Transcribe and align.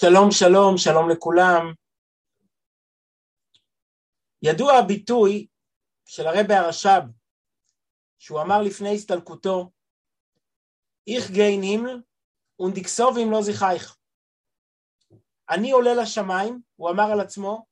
שלום, 0.00 0.30
שלום, 0.30 0.76
שלום 0.76 1.10
לכולם. 1.10 1.72
ידוע 4.42 4.72
הביטוי 4.72 5.46
של 6.06 6.26
הרבי 6.26 6.54
הרש"ב, 6.54 7.00
שהוא 8.18 8.40
אמר 8.40 8.62
לפני 8.62 8.94
הסתלקותו, 8.94 9.70
איך 11.06 11.30
גיין 11.30 11.62
הימל 11.62 12.02
ונדקסוב 12.60 13.18
אם 13.18 13.30
לא 13.30 13.42
זיכייך. 13.42 13.96
אני 15.50 15.70
עולה 15.70 15.94
לשמיים, 16.02 16.60
הוא 16.76 16.90
אמר 16.90 17.12
על 17.12 17.20
עצמו, 17.20 17.66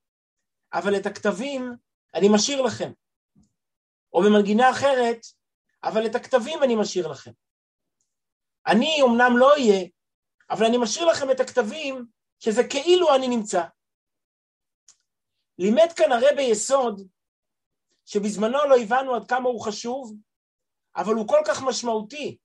אבל 0.72 0.96
את 0.96 1.06
הכתבים 1.06 1.72
אני 2.14 2.28
משאיר 2.34 2.62
לכם. 2.62 2.92
או 4.12 4.22
במנגינה 4.22 4.70
אחרת, 4.70 5.20
אבל 5.84 6.06
את 6.06 6.14
הכתבים 6.14 6.62
אני 6.62 6.76
משאיר 6.80 7.08
לכם. 7.08 7.32
אני 8.66 8.96
אמנם 9.02 9.38
לא 9.38 9.52
אהיה, 9.52 9.86
אבל 10.50 10.66
אני 10.66 10.76
משאיר 10.78 11.06
לכם 11.06 11.30
את 11.30 11.40
הכתבים 11.40 12.17
שזה 12.38 12.62
כאילו 12.70 13.14
אני 13.14 13.28
נמצא. 13.28 13.62
לימד 15.58 15.92
כאן 15.96 16.12
הרבי 16.12 16.42
יסוד 16.42 17.08
שבזמנו 18.04 18.58
לא 18.68 18.76
הבנו 18.82 19.14
עד 19.14 19.28
כמה 19.28 19.48
הוא 19.48 19.64
חשוב, 19.64 20.16
אבל 20.96 21.14
הוא 21.14 21.28
כל 21.28 21.40
כך 21.46 21.62
משמעותי 21.68 22.38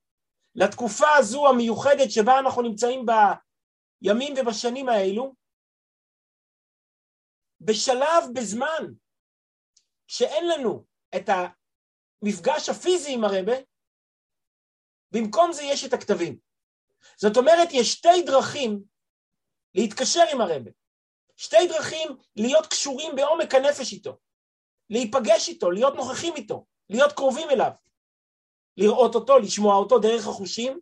לתקופה 0.55 1.07
הזו 1.17 1.47
המיוחדת 1.47 2.11
שבה 2.11 2.39
אנחנו 2.39 2.61
נמצאים 2.61 3.05
בימים 3.05 4.33
ובשנים 4.37 4.89
האלו, 4.89 5.35
בשלב, 7.61 8.23
בזמן, 8.33 8.93
שאין 10.07 10.47
לנו 10.47 10.85
את 11.15 11.29
המפגש 11.29 12.69
הפיזי 12.69 13.13
עם 13.13 13.23
הרבה, 13.23 13.55
במקום 15.11 15.53
זה 15.53 15.63
יש 15.63 15.85
את 15.85 15.93
הכתבים. 15.93 16.37
זאת 17.17 17.37
אומרת, 17.37 17.67
יש 17.71 17.91
שתי 17.91 18.21
דרכים 18.25 18.83
להתקשר 19.75 20.23
עם 20.31 20.41
הרבה, 20.41 20.71
שתי 21.35 21.67
דרכים 21.67 22.17
להיות 22.35 22.67
קשורים 22.67 23.15
בעומק 23.15 23.55
הנפש 23.55 23.93
איתו, 23.93 24.17
להיפגש 24.89 25.49
איתו, 25.49 25.71
להיות 25.71 25.95
נוכחים 25.95 26.35
איתו, 26.35 26.65
להיות 26.89 27.11
קרובים 27.11 27.49
אליו, 27.49 27.71
לראות 28.77 29.15
אותו, 29.15 29.39
לשמוע 29.39 29.75
אותו 29.75 29.99
דרך 29.99 30.27
החושים, 30.27 30.79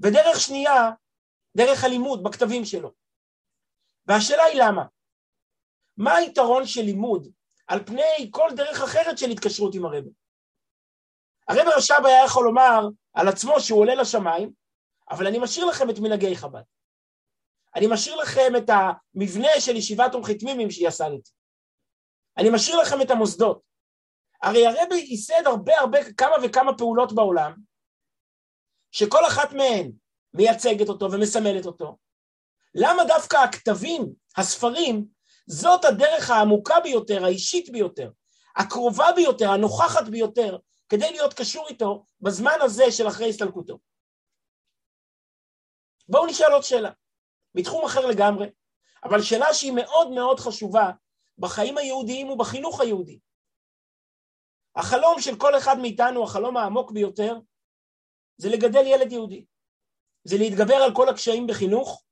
ודרך 0.00 0.40
שנייה, 0.40 0.90
דרך 1.56 1.84
הלימוד 1.84 2.22
בכתבים 2.22 2.64
שלו. 2.64 2.92
והשאלה 4.06 4.42
היא 4.44 4.62
למה? 4.62 4.84
מה 5.96 6.16
היתרון 6.16 6.66
של 6.66 6.82
לימוד 6.82 7.28
על 7.66 7.84
פני 7.86 8.30
כל 8.30 8.50
דרך 8.56 8.82
אחרת 8.82 9.18
של 9.18 9.30
התקשרות 9.30 9.74
עם 9.74 9.84
הרבה? 9.84 10.10
הרב 11.48 11.68
רש"ב 11.76 12.06
היה 12.06 12.24
יכול 12.24 12.44
לומר 12.44 12.88
על 13.12 13.28
עצמו 13.28 13.60
שהוא 13.60 13.80
עולה 13.80 13.94
לשמיים, 13.94 14.52
אבל 15.10 15.26
אני 15.26 15.38
משאיר 15.38 15.66
לכם 15.66 15.90
את 15.90 15.98
מנהגי 15.98 16.36
חב"ד. 16.36 16.62
אני 17.76 17.86
משאיר 17.90 18.16
לכם 18.16 18.52
את 18.56 18.70
המבנה 18.70 19.48
של 19.60 19.76
ישיבת 19.76 20.12
תומכי 20.12 20.38
תמימים 20.38 20.70
שיסדתי. 20.70 21.30
אני 22.38 22.50
משאיר 22.50 22.76
לכם 22.76 23.02
את 23.02 23.10
המוסדות. 23.10 23.62
הרי 24.42 24.66
הרבי 24.66 24.94
ייסד 24.94 25.46
הרבה 25.46 25.78
הרבה, 25.78 26.12
כמה 26.12 26.34
וכמה 26.42 26.78
פעולות 26.78 27.12
בעולם, 27.12 27.54
שכל 28.90 29.26
אחת 29.26 29.52
מהן 29.52 29.92
מייצגת 30.34 30.88
אותו 30.88 31.12
ומסמלת 31.12 31.66
אותו. 31.66 31.98
למה 32.74 33.04
דווקא 33.04 33.36
הכתבים, 33.36 34.12
הספרים, 34.36 35.06
זאת 35.46 35.84
הדרך 35.84 36.30
העמוקה 36.30 36.80
ביותר, 36.80 37.24
האישית 37.24 37.70
ביותר, 37.70 38.10
הקרובה 38.56 39.06
ביותר, 39.16 39.50
הנוכחת 39.50 40.08
ביותר, 40.08 40.58
כדי 40.88 41.10
להיות 41.10 41.34
קשור 41.34 41.68
איתו 41.68 42.06
בזמן 42.20 42.58
הזה 42.60 42.84
של 42.92 43.08
אחרי 43.08 43.28
הסתלקותו. 43.28 43.78
בואו 46.08 46.26
נשאל 46.26 46.52
עוד 46.52 46.62
שאלה. 46.62 46.90
מתחום 47.54 47.84
אחר 47.84 48.06
לגמרי, 48.06 48.46
אבל 49.04 49.22
שאלה 49.22 49.54
שהיא 49.54 49.72
מאוד 49.72 50.10
מאוד 50.10 50.40
חשובה 50.40 50.90
בחיים 51.38 51.78
היהודיים 51.78 52.30
ובחינוך 52.30 52.80
היהודי. 52.80 53.18
החלום 54.76 55.20
של 55.20 55.36
כל 55.36 55.58
אחד 55.58 55.78
מאיתנו, 55.78 56.24
החלום 56.24 56.56
העמוק 56.56 56.90
ביותר, 56.90 57.38
זה 58.36 58.48
לגדל 58.48 58.86
ילד 58.86 59.12
יהודי. 59.12 59.44
זה 60.24 60.36
להתגבר 60.38 60.74
על 60.74 60.94
כל 60.94 61.08
הקשיים 61.08 61.46
בחינוך, 61.46 62.04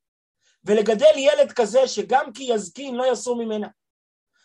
ולגדל 0.65 1.16
ילד 1.16 1.53
כזה 1.53 1.89
שגם 1.89 2.33
כי 2.33 2.43
יזקין 2.43 2.95
לא 2.95 3.12
יסור 3.12 3.45
ממנה. 3.45 3.69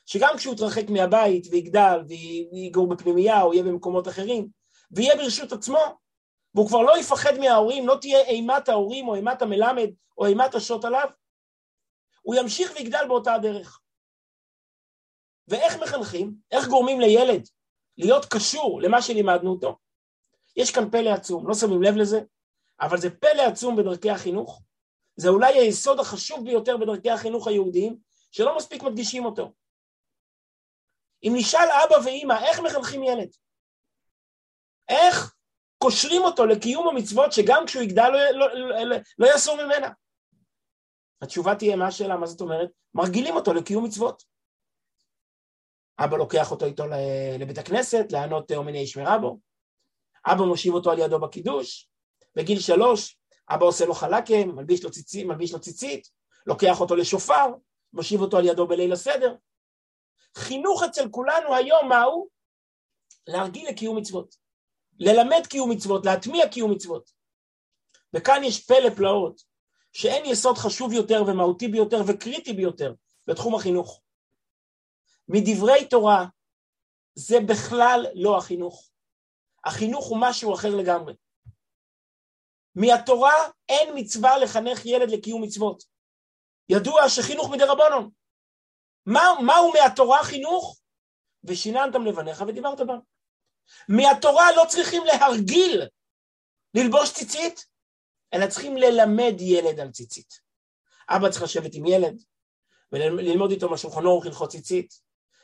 שגם 0.05 0.33
כשהוא 0.37 0.53
יתרחק 0.53 0.89
מהבית 0.89 1.47
ויגדל 1.51 1.99
ויגור 2.07 2.89
בפנימייה 2.89 3.41
או 3.41 3.53
יהיה 3.53 3.63
במקומות 3.63 4.07
אחרים, 4.07 4.47
ויהיה 4.91 5.15
ברשות 5.15 5.51
עצמו, 5.51 5.79
והוא 6.57 6.67
כבר 6.67 6.81
לא 6.81 6.97
יפחד 6.97 7.37
מההורים, 7.39 7.87
לא 7.87 7.97
תהיה 8.01 8.21
אימת 8.21 8.69
ההורים 8.69 9.07
או 9.07 9.15
אימת 9.15 9.41
המלמד 9.41 9.89
או 10.17 10.25
אימת 10.25 10.55
השוט 10.55 10.85
עליו, 10.85 11.09
הוא 12.21 12.35
ימשיך 12.35 12.71
ויגדל 12.75 13.07
באותה 13.07 13.33
הדרך. 13.33 13.81
ואיך 15.47 15.75
מחנכים? 15.83 16.35
איך 16.51 16.67
גורמים 16.67 16.99
לילד 16.99 17.47
להיות 17.97 18.25
קשור 18.25 18.81
למה 18.81 19.01
שלימדנו 19.01 19.51
אותו? 19.51 19.77
יש 20.55 20.71
כאן 20.71 20.89
פלא 20.89 21.09
עצום, 21.09 21.47
לא 21.47 21.53
שמים 21.53 21.83
לב 21.83 21.95
לזה, 21.95 22.19
אבל 22.81 22.97
זה 22.97 23.09
פלא 23.09 23.41
עצום 23.41 23.75
בדרכי 23.75 24.09
החינוך. 24.09 24.61
זה 25.15 25.29
אולי 25.29 25.53
היסוד 25.53 25.99
החשוב 25.99 26.45
ביותר 26.45 26.77
בדרכי 26.77 27.11
החינוך 27.11 27.47
היהודיים, 27.47 27.99
שלא 28.31 28.57
מספיק 28.57 28.83
מדגישים 28.83 29.25
אותו. 29.25 29.53
אם 31.23 31.31
נשאל 31.35 31.67
אבא 31.83 32.05
ואימא, 32.05 32.45
איך 32.45 32.59
מחנכים 32.59 33.03
ילד? 33.03 33.29
איך 34.89 35.36
קושרים 35.77 36.21
אותו 36.21 36.45
לקיום 36.45 36.87
המצוות 36.87 37.33
שגם 37.33 37.63
כשהוא 37.65 37.83
יגדל 37.83 38.09
לא, 38.09 38.31
לא, 38.31 38.79
לא, 38.83 38.97
לא, 39.19 39.27
יסור 39.35 39.55
ממנה. 39.63 39.89
התשובה 41.21 41.55
תהיה 41.55 41.75
מה 41.75 41.87
השאלה, 41.87 42.17
מה 42.17 42.25
זאת 42.25 42.41
אומרת? 42.41 42.69
מרגילים 42.93 43.35
אותו 43.35 43.53
לקיום 43.53 43.85
מצוות. 43.85 44.23
אבא 45.99 46.17
לוקח 46.17 46.51
אותו 46.51 46.65
איתו 46.65 46.83
לבית 47.39 47.57
הכנסת, 47.57 48.05
לענות 48.11 48.51
אומני 48.51 48.77
ישמרה 48.77 49.17
בו. 49.17 49.39
אבא 50.25 50.43
מושיב 50.43 50.73
אותו 50.73 50.91
על 50.91 50.99
ידו 50.99 51.19
בקידוש. 51.19 51.89
בגיל 52.35 52.59
שלוש, 52.59 53.17
אבא 53.49 53.65
עושה 53.65 53.85
לו 53.85 53.93
חלקם, 53.93 54.55
מלביש 54.55 54.83
לו 54.83 54.91
ציצית, 54.91 55.25
מלביש 55.25 55.53
לו 55.53 55.59
ציצית, 55.59 56.07
לוקח 56.47 56.79
אותו 56.81 56.95
לשופר, 56.95 57.45
מושיב 57.93 58.21
אותו 58.21 58.37
על 58.37 58.45
ידו 58.45 58.67
בליל 58.67 58.93
הסדר. 58.93 59.35
חינוך 60.35 60.83
אצל 60.83 61.09
כולנו 61.09 61.55
היום 61.55 61.89
מהו? 61.89 62.27
להרגיל 63.27 63.69
לקיום 63.69 63.97
מצוות. 63.97 64.46
ללמד 64.99 65.47
קיום 65.49 65.71
מצוות, 65.71 66.05
להטמיע 66.05 66.49
קיום 66.49 66.71
מצוות. 66.71 67.11
וכאן 68.13 68.43
יש 68.43 68.65
פלא 68.65 68.89
פלאות, 68.95 69.41
שאין 69.93 70.25
יסוד 70.25 70.57
חשוב 70.57 70.93
יותר 70.93 71.23
ומהותי 71.27 71.67
ביותר 71.67 71.97
וקריטי 72.07 72.53
ביותר 72.53 72.93
בתחום 73.27 73.55
החינוך. 73.55 74.01
מדברי 75.27 75.87
תורה 75.89 76.25
זה 77.15 77.35
בכלל 77.47 78.05
לא 78.13 78.37
החינוך. 78.37 78.89
החינוך 79.65 80.05
הוא 80.05 80.17
משהו 80.21 80.53
אחר 80.53 80.75
לגמרי. 80.75 81.13
מהתורה 82.75 83.33
אין 83.69 83.89
מצווה 83.95 84.37
לחנך 84.37 84.85
ילד 84.85 85.11
לקיום 85.11 85.43
מצוות. 85.43 85.83
ידוע 86.69 87.09
שחינוך 87.09 87.49
מדי 87.49 87.63
רבונון. 87.63 88.09
מה, 89.05 89.21
מהו 89.45 89.71
מהתורה 89.73 90.23
חינוך? 90.23 90.79
ושיננתם 91.43 92.05
לבניך 92.05 92.43
ודיברת 92.47 92.79
בם. 92.79 92.99
מהתורה 93.89 94.51
לא 94.55 94.63
צריכים 94.67 95.03
להרגיל 95.05 95.81
ללבוש 96.73 97.13
ציצית, 97.13 97.65
אלא 98.33 98.47
צריכים 98.47 98.77
ללמד 98.77 99.33
ילד 99.39 99.79
על 99.79 99.91
ציצית. 99.91 100.39
אבא 101.09 101.29
צריך 101.29 101.43
לשבת 101.43 101.73
עם 101.73 101.85
ילד 101.85 102.21
וללמוד 102.91 103.51
איתו 103.51 103.69
מהשולחנו 103.69 104.09
ערוך 104.09 104.25
הלכות 104.25 104.49
ציצית, 104.49 104.93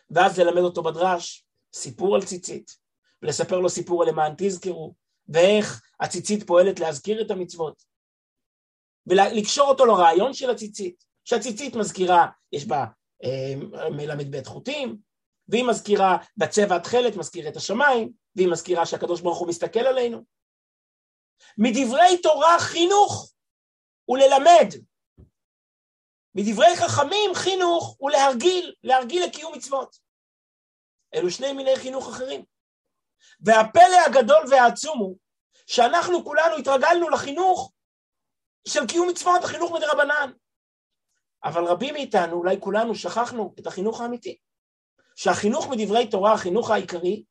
ואז 0.09 0.39
ללמד 0.39 0.62
אותו 0.62 0.83
בדרש 0.83 1.45
סיפור 1.73 2.16
על 2.16 2.25
ציצית, 2.25 2.72
ולספר 3.22 3.59
לו 3.59 3.69
סיפור 3.69 4.03
על 4.03 4.09
למען 4.09 4.33
תזכרו, 4.38 4.94
ואיך 5.28 5.81
הציצית 6.00 6.47
פועלת 6.47 6.79
להזכיר 6.79 7.22
את 7.22 7.31
המצוות, 7.31 7.83
ולקשור 9.07 9.68
אותו 9.68 9.86
לרעיון 9.86 10.33
של 10.33 10.50
הציצית, 10.50 11.03
שהציצית 11.25 11.75
מזכירה, 11.75 12.27
יש 12.51 12.65
בה 12.65 12.86
אה, 13.24 14.25
בית 14.30 14.47
חוטים, 14.47 14.97
והיא 15.47 15.63
מזכירה 15.63 16.18
בצבע 16.38 16.75
התכלת, 16.75 17.15
מזכיר 17.15 17.47
את 17.47 17.57
השמיים, 17.57 18.12
והיא 18.35 18.47
מזכירה 18.51 18.85
שהקדוש 18.85 19.21
ברוך 19.21 19.39
הוא 19.39 19.47
מסתכל 19.47 19.80
עלינו. 19.80 20.24
מדברי 21.57 22.21
תורה 22.24 22.59
חינוך 22.59 23.33
הוא 24.06 24.18
ללמד. 24.18 24.68
מדברי 26.35 26.75
חכמים 26.75 27.35
חינוך 27.35 27.95
הוא 28.00 28.12
להרגיל, 28.12 28.75
להרגיל 28.83 29.24
לקיום 29.24 29.53
מצוות. 29.56 29.97
אלו 31.13 31.31
שני 31.31 31.53
מיני 31.53 31.75
חינוך 31.75 32.07
אחרים. 32.07 32.45
והפלא 33.39 34.00
הגדול 34.06 34.44
והעצום 34.50 35.00
הוא 35.00 35.18
שאנחנו 35.68 36.25
כולנו 36.25 36.56
התרגלנו 36.56 37.09
לחינוך 37.09 37.74
של 38.68 38.88
קיום 38.88 39.09
מצוות, 39.09 39.44
החינוך 39.44 39.71
מדרבנן. 39.71 40.31
אבל 41.44 41.63
רבים 41.65 41.94
מאיתנו, 41.94 42.38
אולי 42.38 42.56
כולנו, 42.59 42.95
שכחנו 42.95 43.56
את 43.59 43.68
החינוך 43.68 44.01
האמיתי. 44.01 44.38
שהחינוך 45.15 45.68
מדברי 45.69 46.09
תורה, 46.09 46.33
החינוך 46.33 46.71
העיקרי, 46.71 47.24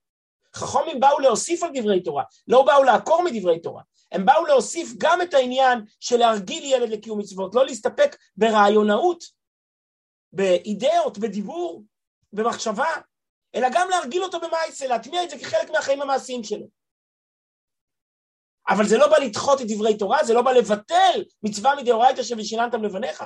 חכמים 0.56 1.00
באו 1.00 1.18
להוסיף 1.18 1.62
על 1.62 1.70
דברי 1.74 2.02
תורה, 2.02 2.24
לא 2.48 2.62
באו 2.62 2.82
לעקור 2.82 3.22
מדברי 3.22 3.60
תורה, 3.60 3.82
הם 4.12 4.26
באו 4.26 4.46
להוסיף 4.46 4.88
גם 4.98 5.22
את 5.22 5.34
העניין 5.34 5.78
של 6.00 6.16
להרגיל 6.16 6.64
ילד 6.64 6.88
לקיום 6.88 7.18
מצוות, 7.18 7.54
לא 7.54 7.66
להסתפק 7.66 8.16
ברעיונאות, 8.36 9.24
באידאות, 10.32 11.18
בדיבור, 11.18 11.82
במחשבה, 12.32 12.90
אלא 13.54 13.68
גם 13.72 13.88
להרגיל 13.90 14.22
אותו 14.22 14.40
במעשה, 14.40 14.86
להטמיע 14.86 15.24
את 15.24 15.30
זה 15.30 15.38
כחלק 15.38 15.70
מהחיים 15.70 16.02
המעשיים 16.02 16.44
שלו. 16.44 16.66
אבל 18.68 18.88
זה 18.88 18.98
לא 18.98 19.08
בא 19.08 19.18
לדחות 19.18 19.60
את 19.60 19.66
דברי 19.68 19.98
תורה, 19.98 20.24
זה 20.24 20.34
לא 20.34 20.42
בא 20.42 20.52
לבטל 20.52 21.24
מצווה 21.42 21.74
מדאורייתא 21.76 22.22
שבשיננתם 22.22 22.82
לבניך. 22.82 23.24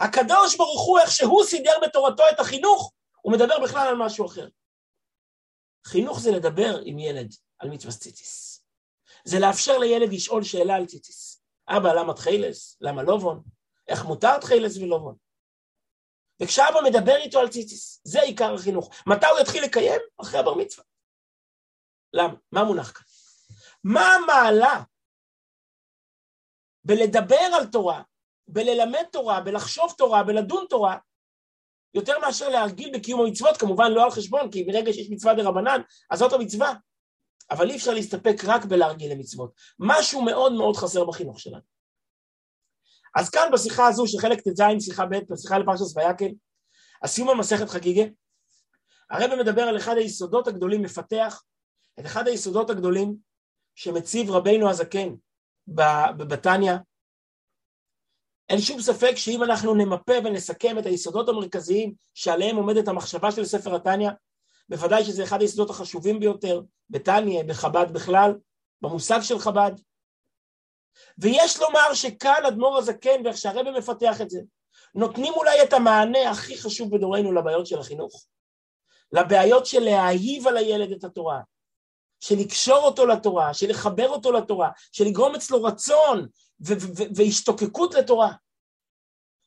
הקדוש 0.00 0.56
ברוך 0.56 0.86
הוא, 0.86 0.98
איך 0.98 1.10
שהוא 1.10 1.44
סידר 1.44 1.72
בתורתו 1.82 2.22
את 2.34 2.40
החינוך, 2.40 2.92
הוא 3.20 3.32
מדבר 3.32 3.58
בכלל 3.62 3.88
על 3.88 3.96
משהו 3.96 4.26
אחר. 4.26 4.48
חינוך 5.86 6.20
זה 6.20 6.30
לדבר 6.30 6.78
עם 6.84 6.98
ילד 6.98 7.34
על 7.58 7.70
מצווה 7.70 7.92
ציציס. 7.92 8.64
זה 9.24 9.38
לאפשר 9.40 9.78
לילד 9.78 10.12
לשאול 10.12 10.42
שאלה 10.42 10.74
על 10.74 10.86
ציציס. 10.86 11.42
אבא, 11.68 11.92
למה 11.92 12.14
תחילס? 12.14 12.76
למה 12.80 13.02
לובון? 13.02 13.42
איך 13.88 14.04
מותר 14.04 14.38
תחילס 14.38 14.76
ולובון? 14.76 15.16
וכשאבא 16.42 16.80
מדבר 16.84 17.16
איתו 17.16 17.40
על 17.40 17.48
ציציס, 17.48 18.00
זה 18.04 18.20
עיקר 18.20 18.54
החינוך. 18.54 18.90
מתי 19.06 19.26
הוא 19.26 19.38
יתחיל 19.40 19.64
לקיים? 19.64 20.00
אחרי 20.20 20.40
הבר 20.40 20.54
מצווה. 20.54 20.84
למה? 22.12 22.34
מה 22.52 22.64
מונח 22.64 22.92
כאן? 22.92 23.04
מה 23.84 24.14
המעלה 24.14 24.82
בלדבר 26.84 27.48
על 27.60 27.66
תורה, 27.66 28.02
בללמד 28.48 29.04
תורה, 29.12 29.40
בלחשוב 29.40 29.94
תורה, 29.98 30.22
בלדון 30.22 30.66
תורה, 30.70 30.98
יותר 31.94 32.18
מאשר 32.18 32.48
להרגיל 32.48 32.90
בקיום 32.94 33.20
המצוות, 33.20 33.56
כמובן 33.56 33.92
לא 33.92 34.04
על 34.04 34.10
חשבון, 34.10 34.50
כי 34.50 34.64
ברגע 34.64 34.92
שיש 34.92 35.10
מצווה 35.10 35.34
דה 35.34 35.42
רבנן, 35.42 35.80
אז 36.10 36.18
זאת 36.18 36.32
המצווה. 36.32 36.72
אבל 37.50 37.70
אי 37.70 37.76
אפשר 37.76 37.94
להסתפק 37.94 38.36
רק 38.44 38.64
בלהרגיל 38.64 39.12
למצוות. 39.12 39.52
משהו 39.78 40.22
מאוד 40.22 40.52
מאוד 40.52 40.76
חסר 40.76 41.04
בחינוך 41.04 41.40
שלנו. 41.40 41.72
אז 43.14 43.30
כאן 43.30 43.48
בשיחה 43.52 43.88
הזו, 43.88 44.06
שחלק 44.06 44.40
ט"ז, 44.40 44.62
שיחה 44.80 45.06
ב', 45.06 45.32
בשיחה 45.32 45.58
לפרשת 45.58 45.96
ויקל, 45.96 46.34
הסיום 47.02 47.30
המסכת 47.30 47.68
חגיגה, 47.68 48.04
הרב 49.10 49.34
מדבר 49.40 49.62
על 49.62 49.76
אחד 49.76 49.96
היסודות 49.96 50.48
הגדולים, 50.48 50.82
מפתח 50.82 51.42
את 52.00 52.06
אחד 52.06 52.28
היסודות 52.28 52.70
הגדולים 52.70 53.16
שמציב 53.74 54.30
רבינו 54.30 54.70
הזקן 54.70 55.08
בבתניא. 55.68 56.72
אין 58.52 58.60
שום 58.60 58.80
ספק 58.80 59.16
שאם 59.16 59.42
אנחנו 59.42 59.74
נמפה 59.74 60.12
ונסכם 60.24 60.78
את 60.78 60.86
היסודות 60.86 61.28
המרכזיים 61.28 61.94
שעליהם 62.14 62.56
עומדת 62.56 62.88
המחשבה 62.88 63.32
של 63.32 63.44
ספר 63.44 63.74
התניא, 63.74 64.10
בוודאי 64.68 65.04
שזה 65.04 65.24
אחד 65.24 65.40
היסודות 65.40 65.70
החשובים 65.70 66.20
ביותר, 66.20 66.60
בתניא, 66.90 67.42
בחב"ד 67.42 67.86
בכלל, 67.92 68.34
במושג 68.82 69.20
של 69.20 69.38
חב"ד. 69.38 69.72
ויש 71.18 71.60
לומר 71.60 71.94
שכאן 71.94 72.46
אדמו"ר 72.48 72.78
הזקן, 72.78 73.22
ואיך 73.24 73.36
שהרבא 73.36 73.70
מפתח 73.70 74.20
את 74.20 74.30
זה, 74.30 74.40
נותנים 74.94 75.32
אולי 75.32 75.62
את 75.62 75.72
המענה 75.72 76.30
הכי 76.30 76.58
חשוב 76.58 76.96
בדורנו 76.96 77.32
לבעיות 77.32 77.66
של 77.66 77.78
החינוך. 77.78 78.26
לבעיות 79.12 79.66
של 79.66 79.80
להאהיב 79.80 80.46
על 80.46 80.56
הילד 80.56 80.92
את 80.92 81.04
התורה, 81.04 81.40
של 82.22 82.34
לקשור 82.38 82.78
אותו 82.78 83.06
לתורה, 83.06 83.54
של 83.54 83.70
לחבר 83.70 84.08
אותו 84.08 84.32
לתורה, 84.32 84.70
של 84.92 85.04
לגרום 85.04 85.34
אצלו 85.34 85.62
רצון 85.62 86.28
והשתוקקות 87.16 87.94
לתורה. 87.94 88.32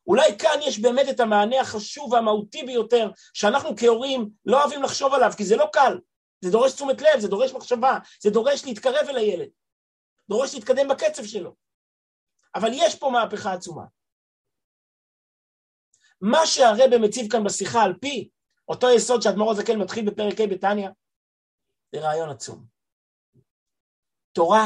אולי 0.08 0.38
כאן 0.40 0.60
יש 0.62 0.80
באמת 0.80 1.10
את 1.10 1.20
המענה 1.20 1.62
החשוב 1.62 2.14
והמהותי 2.14 2.64
ביותר, 2.64 3.12
שאנחנו 3.34 3.70
כהורים 3.78 4.30
לא 4.46 4.62
אוהבים 4.62 4.84
לחשוב 4.84 5.14
עליו, 5.14 5.32
כי 5.38 5.46
זה 5.46 5.56
לא 5.56 5.66
קל. 5.74 6.00
זה 6.42 6.52
דורש 6.52 6.74
תשומת 6.74 7.02
לב, 7.02 7.20
זה 7.20 7.28
דורש 7.28 7.54
מחשבה, 7.54 7.98
זה 8.22 8.30
דורש 8.30 8.66
להתקרב 8.66 9.08
אל 9.10 9.18
הילד, 9.18 9.50
דורש 10.30 10.54
להתקדם 10.54 10.88
בקצב 10.88 11.26
שלו. 11.26 11.56
אבל 12.56 12.70
יש 12.74 12.96
פה 12.96 13.10
מהפכה 13.10 13.54
עצומה. 13.54 13.84
מה 16.22 16.46
שהרבא 16.46 16.98
מציב 16.98 17.32
כאן 17.32 17.44
בשיחה 17.44 17.84
על 17.84 17.94
פי 18.02 18.30
אותו 18.68 18.88
יסוד 18.90 19.22
שאדמו"ר 19.22 19.52
הזקן 19.52 19.78
מתחיל 19.80 20.10
בפרק 20.10 20.42
ה' 20.42 20.48
בתניא, 20.48 20.90
זה 21.96 22.02
רעיון 22.02 22.30
עצום. 22.30 22.66
תורה 24.32 24.66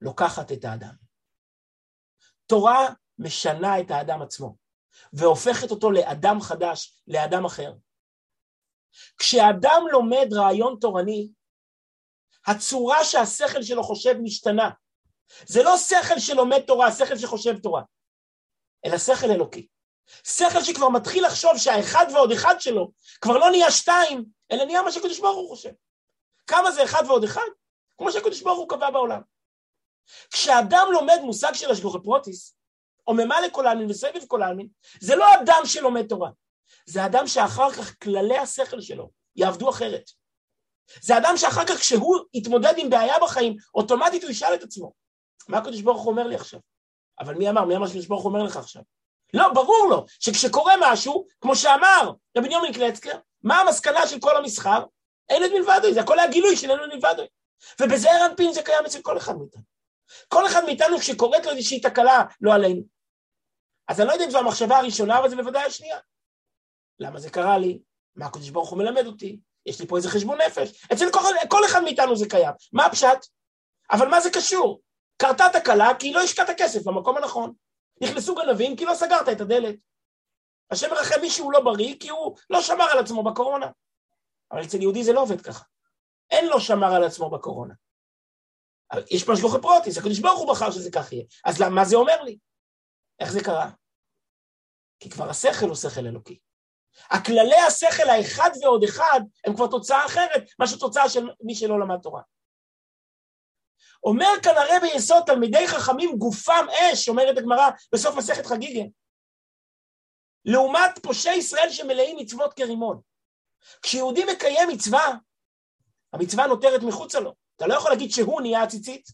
לוקחת 0.00 0.52
את 0.52 0.64
האדם. 0.64 0.94
תורה 2.46 2.88
משנה 3.18 3.80
את 3.80 3.90
האדם 3.90 4.22
עצמו, 4.22 4.56
והופכת 5.12 5.70
אותו 5.70 5.90
לאדם 5.90 6.40
חדש, 6.40 7.02
לאדם 7.06 7.44
אחר. 7.44 7.72
כשאדם 9.18 9.82
לומד 9.92 10.26
רעיון 10.32 10.78
תורני, 10.80 11.28
הצורה 12.46 13.04
שהשכל 13.04 13.62
שלו 13.62 13.82
חושב 13.82 14.14
משתנה. 14.22 14.70
זה 15.46 15.62
לא 15.62 15.76
שכל 15.76 16.18
שלומד 16.18 16.60
תורה, 16.66 16.92
שכל 16.92 17.18
שחושב 17.18 17.58
תורה, 17.58 17.82
אלא 18.86 18.98
שכל 18.98 19.30
אלוקי. 19.30 19.68
שכל 20.24 20.62
שכבר 20.62 20.88
מתחיל 20.88 21.26
לחשוב 21.26 21.58
שהאחד 21.58 22.06
ועוד 22.14 22.32
אחד 22.32 22.54
שלו 22.58 22.92
כבר 23.20 23.38
לא 23.38 23.50
נהיה 23.50 23.70
שתיים, 23.70 24.24
אלא 24.52 24.64
נהיה 24.64 24.82
מה 24.82 24.92
שקדוש 24.92 25.20
ברוך 25.20 25.36
הוא 25.36 25.56
חושב. 25.56 25.70
כמה 26.46 26.70
זה 26.70 26.84
אחד 26.84 27.02
ועוד 27.06 27.24
אחד? 27.24 27.46
כמו 27.98 28.12
שהקדוש 28.12 28.42
ברוך 28.42 28.58
הוא 28.58 28.68
קבע 28.68 28.90
בעולם. 28.90 29.20
כשאדם 30.32 30.88
לומד 30.92 31.18
מושג 31.22 31.52
של 31.52 31.70
השגוחי 31.70 31.98
פרוטיס, 32.04 32.56
או 33.06 33.14
ממלא 33.14 33.48
כל 33.52 33.66
העלמין 33.66 33.90
וסבב 33.90 34.26
כל 34.28 34.42
העלמין, 34.42 34.68
זה 35.00 35.16
לא 35.16 35.26
אדם 35.34 35.62
שלומד 35.64 36.06
תורה, 36.06 36.30
זה 36.86 37.06
אדם 37.06 37.26
שאחר 37.26 37.72
כך 37.72 37.94
כללי 38.02 38.38
השכל 38.38 38.80
שלו 38.80 39.10
יעבדו 39.36 39.70
אחרת. 39.70 40.10
זה 41.00 41.18
אדם 41.18 41.36
שאחר 41.36 41.66
כך 41.66 41.78
כשהוא 41.78 42.16
יתמודד 42.34 42.74
עם 42.76 42.90
בעיה 42.90 43.14
בחיים, 43.22 43.56
אוטומטית 43.74 44.22
הוא 44.22 44.30
ישאל 44.30 44.54
את 44.54 44.62
עצמו, 44.62 44.92
מה 45.48 45.58
הקדוש 45.58 45.80
ברוך 45.80 46.02
הוא 46.02 46.10
אומר 46.10 46.26
לי 46.26 46.34
עכשיו? 46.34 46.60
אבל 47.20 47.34
מי 47.34 47.50
אמר? 47.50 47.64
מי 47.64 47.76
אמר 47.76 47.86
שקדוש 47.86 48.06
ברוך 48.06 48.22
הוא 48.22 48.32
אומר 48.32 48.42
לך 48.42 48.56
עכשיו? 48.56 48.82
לא, 49.34 49.52
ברור 49.52 49.86
לו 49.90 50.04
שכשקורה 50.08 50.74
משהו, 50.80 51.26
כמו 51.40 51.56
שאמר 51.56 52.12
רבי 52.38 52.48
ניומין 52.48 52.72
קלצקר, 52.72 53.18
מה 53.42 53.60
המסקנה 53.60 54.06
של 54.06 54.20
כל 54.20 54.36
המסחר? 54.36 54.84
אין 55.28 55.44
את 55.44 55.50
מלבדו, 55.50 55.94
זה 55.94 56.00
הכל 56.00 56.18
היה 56.18 56.30
גילוי 56.30 56.56
של 56.56 56.70
אין 56.70 56.78
את 56.78 56.92
מלבדו. 56.92 57.22
ובזה 57.80 58.08
אנפין 58.26 58.52
זה 58.52 58.62
קיים 58.62 58.84
אצל 58.86 59.02
כל 59.02 59.16
אחד 59.16 59.36
מאיתנו. 59.36 59.62
כל 60.28 60.46
אחד 60.46 60.64
מאיתנו 60.64 60.98
כשקורית 60.98 61.46
לו 61.46 61.52
איזושהי 61.52 61.80
תקלה, 61.80 62.24
לא 62.40 62.54
עלינו. 62.54 62.82
אז 63.88 64.00
אני 64.00 64.08
לא 64.08 64.12
יודע 64.12 64.24
אם 64.24 64.30
זו 64.30 64.38
המחשבה 64.38 64.78
הראשונה, 64.78 65.18
אבל 65.18 65.30
זה 65.30 65.36
בוודאי 65.36 65.62
השנייה. 65.62 65.98
למה 66.98 67.20
זה 67.20 67.30
קרה 67.30 67.58
לי? 67.58 67.78
מה 68.16 68.26
הקדוש 68.26 68.50
ברוך 68.50 68.70
הוא 68.70 68.78
מלמד 68.78 69.06
אותי? 69.06 69.38
יש 69.66 69.80
לי 69.80 69.86
פה 69.86 69.96
איזה 69.96 70.08
חשבון 70.08 70.38
נפש. 70.40 70.86
אצל 70.92 71.10
כל, 71.12 71.20
כל 71.48 71.64
אחד 71.64 71.82
מאיתנו 71.82 72.16
זה 72.16 72.28
קיים. 72.28 72.52
מה 72.72 72.86
הפשט? 72.86 73.26
אבל 73.90 74.08
מה 74.08 74.20
זה 74.20 74.30
קשור? 74.30 74.80
קרתה 75.16 75.44
תקלה 75.52 75.90
כי 75.98 76.12
לא 76.12 76.20
השקעת 76.20 76.50
כסף 76.56 76.82
במקום 76.84 77.16
הנכון. 77.16 77.52
נכנסו 78.00 78.34
גנבים 78.34 78.76
כי 78.76 78.84
לא 78.84 78.94
סגרת 78.94 79.28
את 79.28 79.40
הדלת. 79.40 79.74
השם 80.70 80.90
מרחם 80.90 81.20
מישהו 81.20 81.50
לא 81.50 81.60
בריא 81.60 81.94
כי 82.00 82.08
הוא 82.08 82.36
לא 82.50 82.60
שמר 82.60 82.84
על 82.84 82.98
עצמו 82.98 83.22
בקורונה. 83.22 83.66
אבל 84.52 84.64
אצל 84.64 84.82
יהודי 84.82 85.04
זה 85.04 85.12
לא 85.12 85.22
עובד 85.22 85.40
ככה. 85.40 85.64
אין 86.30 86.48
לו 86.48 86.60
שמר 86.60 86.94
על 86.94 87.04
עצמו 87.04 87.30
בקורונה. 87.30 87.74
יש 89.10 89.24
פה 89.24 89.32
השגוחי 89.32 89.60
פרוטיס, 89.62 89.98
הקדוש 89.98 90.18
ברוך 90.18 90.40
הוא 90.40 90.52
בחר 90.52 90.70
שזה 90.70 90.90
כך 90.90 91.12
יהיה. 91.12 91.24
אז 91.44 91.60
מה 91.60 91.84
זה 91.84 91.96
אומר 91.96 92.22
לי? 92.22 92.38
איך 93.20 93.32
זה 93.32 93.40
קרה? 93.44 93.70
כי 95.00 95.10
כבר 95.10 95.30
השכל 95.30 95.66
הוא 95.66 95.74
שכל 95.74 96.06
אלוקי. 96.06 96.38
הכללי 97.10 97.60
השכל 97.68 98.08
האחד 98.08 98.50
ועוד 98.62 98.84
אחד 98.84 99.20
הם 99.46 99.54
כבר 99.56 99.66
תוצאה 99.66 100.06
אחרת 100.06 100.42
מאשר 100.58 100.76
תוצאה 100.76 101.08
של 101.08 101.28
מי 101.40 101.54
שלא 101.54 101.80
למד 101.80 102.00
תורה. 102.02 102.22
אומר 104.04 104.28
כאן 104.42 104.52
הרי 104.56 104.80
ביסוד 104.80 105.22
תלמידי 105.26 105.68
חכמים 105.68 106.18
גופם 106.18 106.66
אש, 106.70 107.08
אומרת 107.08 107.38
הגמרא 107.38 107.70
בסוף 107.92 108.16
מסכת 108.16 108.46
חגיגה. 108.46 108.84
לעומת 110.44 110.98
פושעי 111.02 111.36
ישראל 111.36 111.70
שמלאים 111.70 112.16
מצוות 112.16 112.54
כרימון. 112.54 113.00
כשיהודי 113.82 114.24
מקיים 114.24 114.68
מצווה, 114.68 115.14
המצווה 116.12 116.46
נותרת 116.46 116.82
מחוצה 116.82 117.20
לו. 117.20 117.34
אתה 117.56 117.66
לא 117.66 117.74
יכול 117.74 117.90
להגיד 117.90 118.10
שהוא 118.10 118.40
נהיה 118.40 118.62
הציצית. 118.62 119.08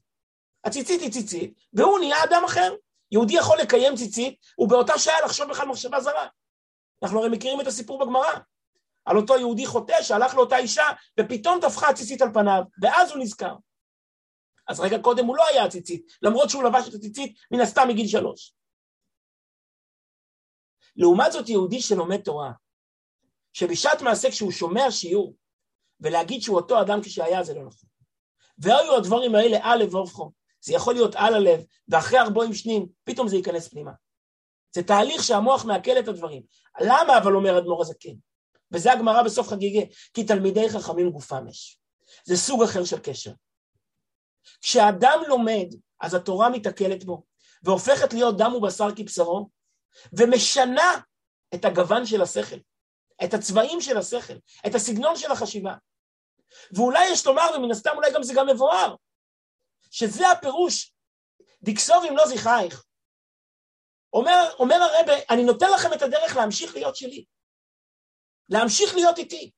הציצית 0.64 1.00
היא 1.00 1.12
ציצית, 1.12 1.54
והוא 1.72 1.98
נהיה 1.98 2.24
אדם 2.24 2.42
אחר. 2.44 2.74
יהודי 3.12 3.34
יכול 3.34 3.58
לקיים 3.58 3.96
ציצית, 3.96 4.38
ובאותה 4.58 4.98
שעה 4.98 5.20
לחשוב 5.24 5.50
בכלל 5.50 5.66
מחשבה 5.68 6.00
זרה. 6.00 6.26
אנחנו 7.02 7.18
הרי 7.18 7.28
מכירים 7.28 7.60
את 7.60 7.66
הסיפור 7.66 8.04
בגמרא. 8.04 8.38
על 9.04 9.16
אותו 9.16 9.36
יהודי 9.36 9.66
חוטא 9.66 10.02
שהלך 10.02 10.34
לאותה 10.34 10.56
אישה, 10.56 10.84
ופתאום 11.20 11.58
טפחה 11.62 11.88
הציצית 11.88 12.22
על 12.22 12.28
פניו, 12.32 12.62
ואז 12.82 13.10
הוא 13.10 13.22
נזכר. 13.22 13.54
אז 14.68 14.80
רגע 14.80 14.96
קודם 15.02 15.26
הוא 15.26 15.36
לא 15.36 15.46
היה 15.46 15.64
הציצית, 15.64 16.06
למרות 16.22 16.50
שהוא 16.50 16.62
לבש 16.62 16.88
את 16.88 16.94
הציצית 16.94 17.38
מן 17.50 17.60
הסתם 17.60 17.88
מגיל 17.88 18.06
שלוש. 18.06 18.54
לעומת 20.96 21.32
זאת 21.32 21.48
יהודי 21.48 21.80
שלומד 21.80 22.20
תורה, 22.20 22.52
שבשעת 23.52 24.02
מעשה 24.02 24.30
כשהוא 24.30 24.50
שומע 24.50 24.90
שיעור, 24.90 25.34
ולהגיד 26.00 26.42
שהוא 26.42 26.56
אותו 26.56 26.80
אדם 26.80 27.00
כשהיה 27.02 27.42
זה 27.42 27.54
לא 27.54 27.64
נכון. 27.64 27.88
והיו 28.58 28.96
הדברים 28.96 29.34
האלה 29.34 29.58
על 29.62 29.82
לב 29.82 29.94
ובכו. 29.94 30.32
זה 30.60 30.72
יכול 30.72 30.94
להיות 30.94 31.14
על 31.14 31.34
הלב, 31.34 31.64
ואחרי 31.88 32.18
ארבעים 32.18 32.54
שנים, 32.54 32.86
פתאום 33.04 33.28
זה 33.28 33.36
ייכנס 33.36 33.68
פנימה. 33.68 33.92
זה 34.74 34.82
תהליך 34.82 35.24
שהמוח 35.24 35.64
מעכל 35.64 35.98
את 35.98 36.08
הדברים. 36.08 36.42
למה 36.80 37.18
אבל 37.18 37.34
אומר 37.34 37.58
אדמו"ר 37.58 37.82
הזקן? 37.82 38.14
וזה 38.72 38.92
הגמרא 38.92 39.22
בסוף 39.22 39.48
חגיגה, 39.48 39.86
כי 40.14 40.24
תלמידי 40.24 40.70
חכמים 40.70 41.10
גופם 41.10 41.48
יש. 41.48 41.80
זה 42.24 42.36
סוג 42.36 42.62
אחר 42.62 42.84
של 42.84 42.98
קשר. 42.98 43.32
כשאדם 44.60 45.20
לומד, 45.28 45.66
אז 46.00 46.14
התורה 46.14 46.48
מתעכלת 46.48 47.04
בו, 47.04 47.22
והופכת 47.62 48.12
להיות 48.12 48.38
דם 48.38 48.54
ובשר 48.54 48.94
כבשרו, 48.96 49.50
ומשנה 50.12 51.00
את 51.54 51.64
הגוון 51.64 52.06
של 52.06 52.22
השכל, 52.22 52.56
את 53.24 53.34
הצבעים 53.34 53.80
של 53.80 53.98
השכל, 53.98 54.34
את 54.66 54.74
הסגנון 54.74 55.16
של 55.16 55.32
החשיבה. 55.32 55.74
ואולי 56.72 57.08
יש 57.12 57.26
לומר, 57.26 57.46
ומן 57.56 57.70
הסתם 57.70 57.90
אולי 57.94 58.12
גם 58.14 58.22
זה 58.22 58.32
גם 58.36 58.46
מבואר, 58.48 58.94
שזה 59.90 60.30
הפירוש, 60.30 60.94
דקסור 61.62 62.04
אם 62.08 62.16
לא 62.16 62.26
זכרייך. 62.26 62.84
אומר, 64.12 64.52
אומר 64.58 64.76
הרב, 64.76 65.20
אני 65.30 65.44
נותן 65.44 65.66
לכם 65.74 65.92
את 65.92 66.02
הדרך 66.02 66.36
להמשיך 66.36 66.74
להיות 66.74 66.96
שלי, 66.96 67.24
להמשיך 68.48 68.94
להיות 68.94 69.18
איתי. 69.18 69.50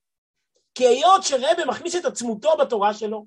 כי 0.75 0.87
היות 0.87 1.23
שרבה 1.23 1.65
מכניס 1.67 1.95
את 1.95 2.05
עצמותו 2.05 2.57
בתורה 2.57 2.93
שלו, 2.93 3.25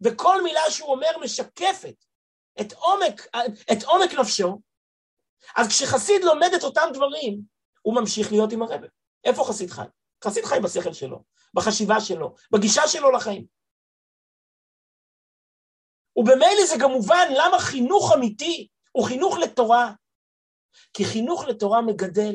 וכל 0.00 0.42
מילה 0.42 0.70
שהוא 0.70 0.90
אומר 0.90 1.18
משקפת 1.22 2.04
את 2.60 2.72
עומק, 2.72 3.26
את 3.72 3.82
עומק 3.84 4.12
נפשו, 4.20 4.60
אז 5.56 5.68
כשחסיד 5.68 6.24
לומד 6.24 6.50
את 6.56 6.64
אותם 6.64 6.88
דברים, 6.92 7.40
הוא 7.82 7.94
ממשיך 7.94 8.32
להיות 8.32 8.52
עם 8.52 8.62
הרבה. 8.62 8.86
איפה 9.24 9.44
חסיד 9.44 9.70
חי? 9.70 9.86
חסיד 10.24 10.44
חי 10.44 10.58
בשכל 10.62 10.92
שלו, 10.92 11.24
בחשיבה 11.54 12.00
שלו, 12.00 12.34
בגישה 12.50 12.88
שלו 12.88 13.10
לחיים. 13.10 13.46
ובמילא 16.16 16.66
זה 16.66 16.74
גם 16.80 16.90
מובן 16.90 17.28
למה 17.30 17.58
חינוך 17.58 18.12
אמיתי 18.16 18.68
הוא 18.92 19.06
חינוך 19.06 19.36
לתורה. 19.38 19.92
כי 20.92 21.04
חינוך 21.04 21.44
לתורה 21.44 21.82
מגדל, 21.82 22.34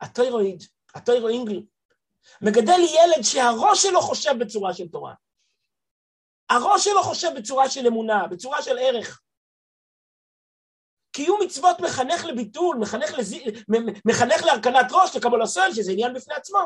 הטוירואיד, 0.00 0.62
הטוירואינגל, 0.94 1.62
מגדל 2.42 2.80
ילד 2.80 3.22
שהראש 3.22 3.82
שלו 3.82 4.00
חושב 4.00 4.30
בצורה 4.40 4.74
של 4.74 4.88
תורה. 4.88 5.14
הראש 6.50 6.84
שלו 6.84 7.02
חושב 7.02 7.28
בצורה 7.36 7.70
של 7.70 7.86
אמונה, 7.86 8.26
בצורה 8.26 8.62
של 8.62 8.78
ערך. 8.78 9.22
קיום 11.18 11.40
מצוות 11.44 11.80
מחנך 11.80 12.24
לביטול, 12.24 12.76
מחנך, 12.80 13.18
לז... 13.18 13.34
מחנך 14.04 14.42
להרכנת 14.42 14.92
ראש, 14.92 15.16
לקבל 15.16 15.42
הסוהל, 15.42 15.72
שזה 15.72 15.92
עניין 15.92 16.14
בפני 16.14 16.34
עצמו. 16.34 16.58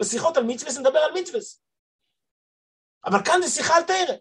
בשיחות 0.00 0.36
על 0.36 0.44
מצווה 0.44 0.80
נדבר 0.80 0.98
על 0.98 1.20
מצווה. 1.20 1.40
אבל 3.04 3.18
כאן 3.24 3.40
זה 3.42 3.48
שיחה 3.50 3.76
על 3.76 3.82
תרא. 3.82 4.16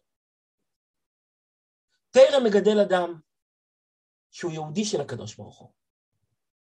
תרא 2.12 2.40
מגדל 2.44 2.80
אדם 2.80 3.20
שהוא 4.32 4.52
יהודי 4.52 4.86
של 4.86 5.02
הקדוש 5.02 5.36
ברוך 5.36 5.60
הוא. 5.60 5.72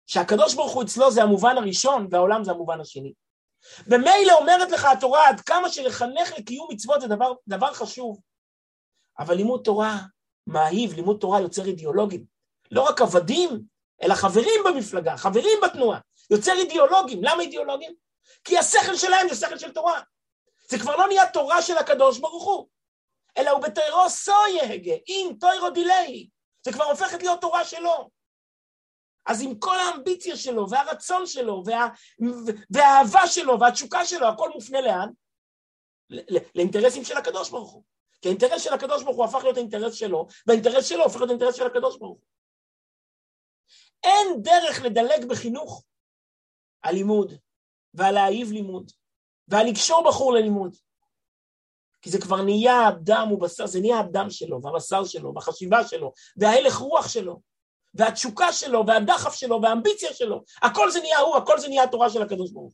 שהקדוש 0.07 0.55
ברוך 0.55 0.73
הוא 0.73 0.83
אצלו 0.83 1.11
זה 1.11 1.23
המובן 1.23 1.57
הראשון 1.57 2.07
והעולם 2.11 2.43
זה 2.43 2.51
המובן 2.51 2.79
השני. 2.79 3.13
במילא 3.87 4.33
אומרת 4.39 4.71
לך 4.71 4.85
התורה 4.85 5.29
עד 5.29 5.39
כמה 5.39 5.69
שלחנך 5.69 6.33
לקיום 6.37 6.67
מצוות 6.71 7.01
זה 7.01 7.07
דבר, 7.07 7.33
דבר 7.47 7.73
חשוב, 7.73 8.21
אבל 9.19 9.35
לימוד 9.35 9.61
תורה 9.63 9.97
מאהיב, 10.47 10.93
לימוד 10.93 11.17
תורה 11.19 11.41
יוצר 11.41 11.65
אידיאולוגים. 11.65 12.32
לא 12.73 12.81
רק 12.81 13.01
עבדים, 13.01 13.63
אלא 14.03 14.15
חברים 14.15 14.61
במפלגה, 14.65 15.17
חברים 15.17 15.59
בתנועה. 15.63 15.99
יוצר 16.29 16.51
אידיאולוגים. 16.51 17.23
למה 17.23 17.41
אידיאולוגים? 17.41 17.93
כי 18.43 18.57
השכל 18.57 18.95
שלהם 18.95 19.27
זה 19.29 19.35
שכל 19.35 19.57
של 19.57 19.71
תורה. 19.71 20.01
זה 20.69 20.79
כבר 20.79 20.95
לא 20.95 21.07
נהיה 21.07 21.29
תורה 21.29 21.61
של 21.61 21.77
הקדוש 21.77 22.19
ברוך 22.19 22.43
הוא, 22.43 22.67
אלא 23.37 23.49
הוא 23.49 23.61
בתוירו 23.61 24.09
סו 24.09 24.31
יהגה, 24.55 24.93
אם 25.07 25.31
תוירו 25.39 25.69
דילי. 25.69 26.29
זה 26.65 26.73
כבר 26.73 26.83
הופכת 26.83 27.23
להיות 27.23 27.41
תורה 27.41 27.65
שלו. 27.65 28.09
אז 29.25 29.41
עם 29.41 29.59
כל 29.59 29.79
האמביציה 29.79 30.37
שלו, 30.37 30.69
והרצון 30.69 31.25
שלו, 31.25 31.63
וה, 31.65 31.87
והאהבה 32.69 33.27
שלו, 33.27 33.59
והתשוקה 33.59 34.05
שלו, 34.05 34.27
הכל 34.27 34.49
מופנה 34.49 34.81
לאן? 34.81 35.09
לאינטרסים 36.55 37.05
של 37.05 37.17
הקדוש 37.17 37.49
ברוך 37.49 37.71
הוא. 37.71 37.83
כי 38.21 38.27
האינטרס 38.27 38.61
של 38.61 38.73
הקדוש 38.73 39.03
ברוך 39.03 39.17
הוא 39.17 39.25
הפך 39.25 39.43
להיות 39.43 39.57
האינטרס 39.57 39.93
שלו, 39.93 40.27
והאינטרס 40.47 40.85
שלו 40.85 41.03
הופך 41.03 41.15
להיות 41.15 41.29
האינטרס 41.29 41.55
של 41.55 41.65
הקדוש 41.65 41.97
ברוך 41.97 42.11
הוא. 42.11 42.32
אין 44.03 44.41
דרך 44.41 44.81
לדלג 44.81 45.29
בחינוך 45.29 45.83
על 46.81 46.95
לימוד, 46.95 47.33
ועל 47.93 48.13
להעיב 48.13 48.51
לימוד, 48.51 48.91
ועל 49.47 49.67
לקשור 49.67 50.03
בחור 50.07 50.33
ללימוד. 50.33 50.75
כי 52.01 52.09
זה 52.09 52.21
כבר 52.21 52.41
נהיה 52.41 52.87
הדם 52.87 53.27
ובשר, 53.31 53.67
זה 53.67 53.79
נהיה 53.79 53.99
הדם 53.99 54.29
שלו, 54.29 54.61
והבשר 54.61 55.05
שלו, 55.05 55.33
והחשיבה 55.35 55.87
שלו, 55.87 56.13
וההלך 56.37 56.75
רוח 56.75 57.07
שלו, 57.07 57.41
והתשוקה 57.93 58.53
שלו, 58.53 58.83
והדחף 58.87 59.33
שלו, 59.33 59.61
והאמביציה 59.61 60.13
שלו. 60.13 60.43
הכל 60.61 60.91
זה 60.91 60.99
נהיה 60.99 61.19
הוא, 61.19 61.37
הכל 61.37 61.59
זה 61.59 61.67
נהיה 61.67 61.83
התורה 61.83 62.09
של 62.09 62.21
הקדוש 62.21 62.51
ברוך. 62.51 62.73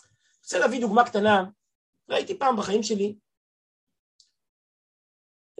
אני 0.00 0.40
רוצה 0.42 0.58
להביא 0.58 0.80
דוגמה 0.80 1.06
קטנה. 1.06 1.44
ראיתי 2.08 2.38
פעם 2.38 2.56
בחיים 2.56 2.82
שלי, 2.82 3.16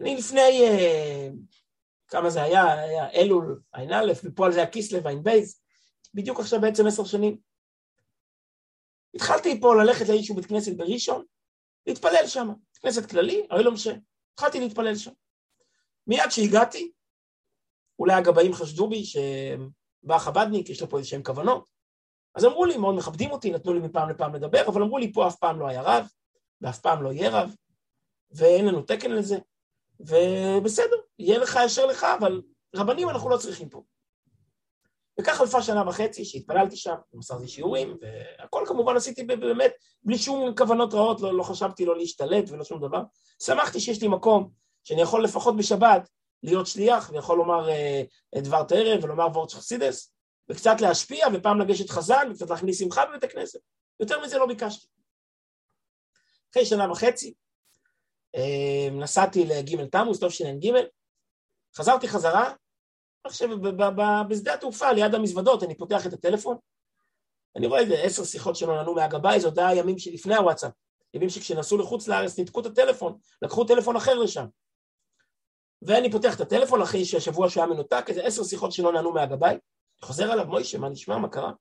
אני 0.01 0.15
לפני, 0.15 0.39
uh, 0.39 1.46
כמה 2.07 2.29
זה 2.29 2.43
היה, 2.43 2.73
היה 2.73 3.11
אלול, 3.11 3.61
ע"א, 3.71 4.13
בפועל 4.23 4.51
זה 4.51 4.59
היה 4.59 4.71
כיסלב, 4.71 5.07
ע"ב, 5.07 5.29
בדיוק 6.13 6.39
עכשיו 6.39 6.61
בעצם 6.61 6.87
עשר 6.87 7.05
שנים. 7.05 7.37
התחלתי 9.15 9.61
פה 9.61 9.75
ללכת 9.75 10.09
לאיזשהו 10.09 10.35
בית 10.35 10.45
כנסת 10.45 10.77
בראשון, 10.77 11.25
להתפלל 11.87 12.27
שם, 12.27 12.47
בית 12.47 12.81
כנסת 12.81 13.09
כללי, 13.09 13.47
אבל 13.51 13.63
לא 13.63 13.71
משנה. 13.71 13.97
התחלתי 14.33 14.59
להתפלל 14.59 14.95
שם. 14.95 15.11
מיד 16.07 16.29
שהגעתי, 16.29 16.91
אולי 17.99 18.13
הגבאים 18.13 18.53
חשדו 18.53 18.89
בי 18.89 19.03
שבא 19.05 20.17
חבדניק, 20.17 20.69
יש 20.69 20.81
לו 20.81 20.89
פה 20.89 20.97
איזשהם 20.97 21.23
כוונות. 21.23 21.69
אז 22.35 22.45
אמרו 22.45 22.65
לי, 22.65 22.77
מאוד 22.77 22.95
מכבדים 22.95 23.31
אותי, 23.31 23.51
נתנו 23.51 23.73
לי 23.73 23.79
מפעם 23.79 24.09
לפעם 24.09 24.35
לדבר, 24.35 24.67
אבל 24.67 24.81
אמרו 24.81 24.97
לי, 24.97 25.13
פה 25.13 25.27
אף 25.27 25.35
פעם 25.35 25.59
לא 25.59 25.67
היה 25.67 25.81
רב, 25.81 26.07
ואף 26.61 26.79
פעם 26.79 27.03
לא 27.03 27.11
יהיה 27.13 27.29
רב, 27.29 27.55
ואין 28.31 28.65
לנו 28.65 28.81
תקן 28.81 29.11
לזה, 29.11 29.37
ובסדר, 29.99 30.97
יהיה 31.19 31.39
לך 31.39 31.57
אשר 31.57 31.85
לך, 31.85 32.05
אבל 32.19 32.41
רבנים 32.75 33.09
אנחנו 33.09 33.29
לא 33.29 33.37
צריכים 33.37 33.69
פה. 33.69 33.83
וכך 35.19 35.33
חלפה 35.33 35.61
שנה 35.61 35.87
וחצי 35.87 36.25
שהתפללתי 36.25 36.75
שם, 36.75 36.95
מסרתי 37.13 37.47
שיעורים, 37.47 37.97
והכל 38.39 38.63
כמובן 38.67 38.95
עשיתי 38.95 39.23
באמת 39.23 39.71
בלי 40.03 40.17
שום 40.17 40.55
כוונות 40.55 40.93
רעות, 40.93 41.21
לא, 41.21 41.37
לא 41.37 41.43
חשבתי 41.43 41.85
לא 41.85 41.97
להשתלט 41.97 42.49
ולא 42.49 42.63
שום 42.63 42.87
דבר. 42.87 43.01
שמחתי 43.43 43.79
שיש 43.79 44.01
לי 44.01 44.07
מקום 44.07 44.49
שאני 44.83 45.01
יכול 45.01 45.23
לפחות 45.23 45.57
בשבת 45.57 46.09
להיות 46.43 46.67
שליח, 46.67 47.09
ויכול 47.13 47.37
לומר 47.37 47.69
uh, 47.69 48.39
דבר 48.39 48.63
תרא 48.63 48.95
ולומר 49.01 49.27
וורט 49.27 49.53
חסידס, 49.53 50.13
וקצת 50.49 50.81
להשפיע, 50.81 51.27
ופעם 51.33 51.59
לגשת 51.59 51.89
חזן, 51.89 52.31
וקצת 52.31 52.49
להכניס 52.49 52.79
שמחה 52.79 53.05
בבית 53.05 53.23
הכנסת. 53.23 53.59
יותר 53.99 54.21
מזה 54.21 54.37
לא 54.37 54.45
ביקשתי. 54.45 54.87
אחרי 56.51 56.65
שנה 56.65 56.91
וחצי, 56.91 57.33
uh, 58.35 58.91
נסעתי 58.91 59.45
לג' 59.45 59.85
תמוז, 59.91 60.19
טוב 60.19 60.29
שנ"ג, 60.29 60.71
חזרתי 61.77 62.07
חזרה, 62.07 62.53
עכשיו 63.23 63.49
בשדה 64.29 64.53
התעופה, 64.53 64.91
ליד 64.91 65.15
המזוודות, 65.15 65.63
אני 65.63 65.77
פותח 65.77 66.07
את 66.07 66.13
הטלפון, 66.13 66.57
אני 67.55 67.67
רואה 67.67 67.79
איזה 67.79 67.95
עשר 67.95 68.23
שיחות 68.23 68.55
שלא 68.55 68.75
נענו 68.75 68.95
מהגבאי, 68.95 69.43
עוד 69.43 69.59
היה 69.59 69.75
ימים 69.75 69.99
שלפני 69.99 70.35
הוואטסאפ, 70.35 70.71
ימים 71.13 71.29
שכשנסעו 71.29 71.77
לחוץ 71.77 72.07
לארץ 72.07 72.39
ניתקו 72.39 72.59
את 72.59 72.65
הטלפון, 72.65 73.17
לקחו 73.41 73.65
טלפון 73.65 73.95
אחר 73.95 74.13
לשם. 74.13 74.45
ואני 75.81 76.11
פותח 76.11 76.35
את 76.35 76.41
הטלפון 76.41 76.81
אחרי 76.81 77.05
שהשבוע 77.05 77.49
שהיה 77.49 77.67
מנותק, 77.67 78.05
איזה 78.07 78.23
עשר 78.23 78.43
שיחות 78.43 78.71
שלא 78.71 78.93
נענו 78.93 79.11
מהגבאי, 79.11 79.57
חוזר 80.01 80.31
עליו, 80.31 80.45
מוישה, 80.47 80.77
מה 80.77 80.89
נשמע, 80.89 81.17
מה 81.17 81.29
קרה? 81.29 81.51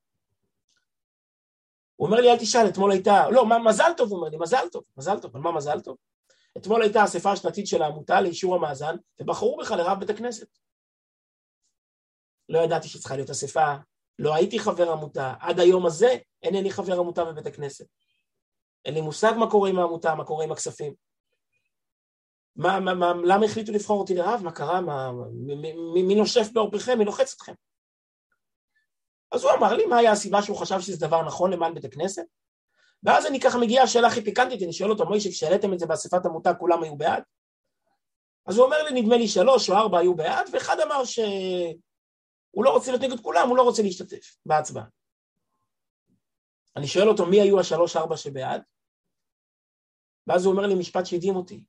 הוא 1.96 2.06
אומר 2.06 2.20
לי, 2.20 2.30
אל 2.30 2.38
תשאל, 2.38 2.68
אתמול 2.68 2.92
הייתה, 2.92 3.30
לא, 3.30 3.46
מה, 3.46 3.58
מזל 3.58 3.90
טוב, 3.96 4.10
הוא 4.10 4.18
אומר 4.18 4.28
לי, 4.28 4.36
מזל 4.36 4.68
טוב, 4.72 4.82
מזל 4.96 5.20
טוב, 5.20 5.36
על 5.36 5.42
מה 5.42 5.52
מזל 5.52 5.80
טוב? 5.80 5.96
אתמול 6.56 6.82
הייתה 6.82 7.04
אספה 7.04 7.32
השנתית 7.32 7.66
של 7.66 7.82
העמותה 7.82 8.20
לאישור 8.20 8.54
המאזן, 8.54 8.96
ובחרו 9.20 9.56
בך 9.56 9.70
לרב 9.70 10.00
בית 10.00 10.10
הכנסת. 10.10 10.48
לא 12.48 12.58
ידעתי 12.58 12.88
שצריכה 12.88 13.16
להיות 13.16 13.30
אספה, 13.30 13.74
לא 14.18 14.34
הייתי 14.34 14.58
חבר 14.58 14.92
עמותה, 14.92 15.34
עד 15.40 15.60
היום 15.60 15.86
הזה 15.86 16.16
אינני 16.42 16.70
חבר 16.70 16.98
עמותה 16.98 17.24
בבית 17.24 17.46
הכנסת. 17.46 17.86
אין 18.84 18.94
לי 18.94 19.00
מושג 19.00 19.32
מה 19.38 19.50
קורה 19.50 19.70
עם 19.70 19.78
העמותה, 19.78 20.14
מה 20.14 20.24
קורה 20.24 20.44
עם 20.44 20.52
הכספים. 20.52 20.94
מה, 22.56 22.80
מה, 22.80 22.94
מה, 22.94 23.12
למה 23.24 23.44
החליטו 23.44 23.72
לבחור 23.72 24.00
אותי 24.00 24.14
לרב? 24.14 24.40
מה 24.44 24.52
קרה? 24.52 24.80
מה, 24.80 25.12
מי, 25.94 26.02
מי 26.02 26.14
נושף 26.14 26.52
בעורפכם? 26.52 26.98
מי 26.98 27.04
לוחץ 27.04 27.34
אתכם? 27.34 27.52
אז 29.32 29.44
הוא 29.44 29.52
אמר 29.52 29.74
לי 29.74 29.86
מה 29.86 29.96
היה 29.96 30.12
הסיבה 30.12 30.42
שהוא 30.42 30.56
חשב 30.56 30.80
שזה 30.80 31.06
דבר 31.06 31.22
נכון 31.26 31.52
למען 31.52 31.74
בית 31.74 31.84
הכנסת? 31.84 32.24
ואז 33.06 33.26
אני 33.26 33.40
ככה 33.40 33.58
מגיע 33.58 33.82
השאלה 33.82 34.08
הכי 34.08 34.24
פיקנטית, 34.24 34.62
אני 34.62 34.72
שואל 34.72 34.90
אותו, 34.90 35.06
מוישה, 35.06 35.30
כשהעליתם 35.30 35.72
את 35.72 35.78
זה 35.78 35.86
באספת 35.86 36.26
עמותה 36.26 36.54
כולם 36.54 36.82
היו 36.82 36.96
בעד? 36.96 37.22
אז 38.46 38.56
הוא 38.56 38.64
אומר 38.64 38.82
לי, 38.82 39.02
נדמה 39.02 39.16
לי 39.16 39.28
שלוש 39.28 39.70
או 39.70 39.74
ארבע 39.74 39.98
היו 39.98 40.14
בעד, 40.14 40.48
ואחד 40.52 40.80
אמר 40.80 41.04
שהוא 41.04 42.64
לא 42.64 42.70
רוצה 42.70 42.90
להיות 42.90 43.02
נגד 43.02 43.20
כולם, 43.20 43.48
הוא 43.48 43.56
לא 43.56 43.62
רוצה 43.62 43.82
להשתתף 43.82 44.36
בהצבעה. 44.46 44.84
אני 46.76 46.86
שואל 46.86 47.08
אותו, 47.08 47.26
מי 47.26 47.40
היו 47.40 47.60
השלוש 47.60 47.96
ארבע 47.96 48.16
שבעד? 48.16 48.62
ואז 50.26 50.44
הוא 50.44 50.52
אומר 50.52 50.66
לי 50.66 50.74
משפט 50.74 51.06
שהדהים 51.06 51.36
אותי. 51.36 51.64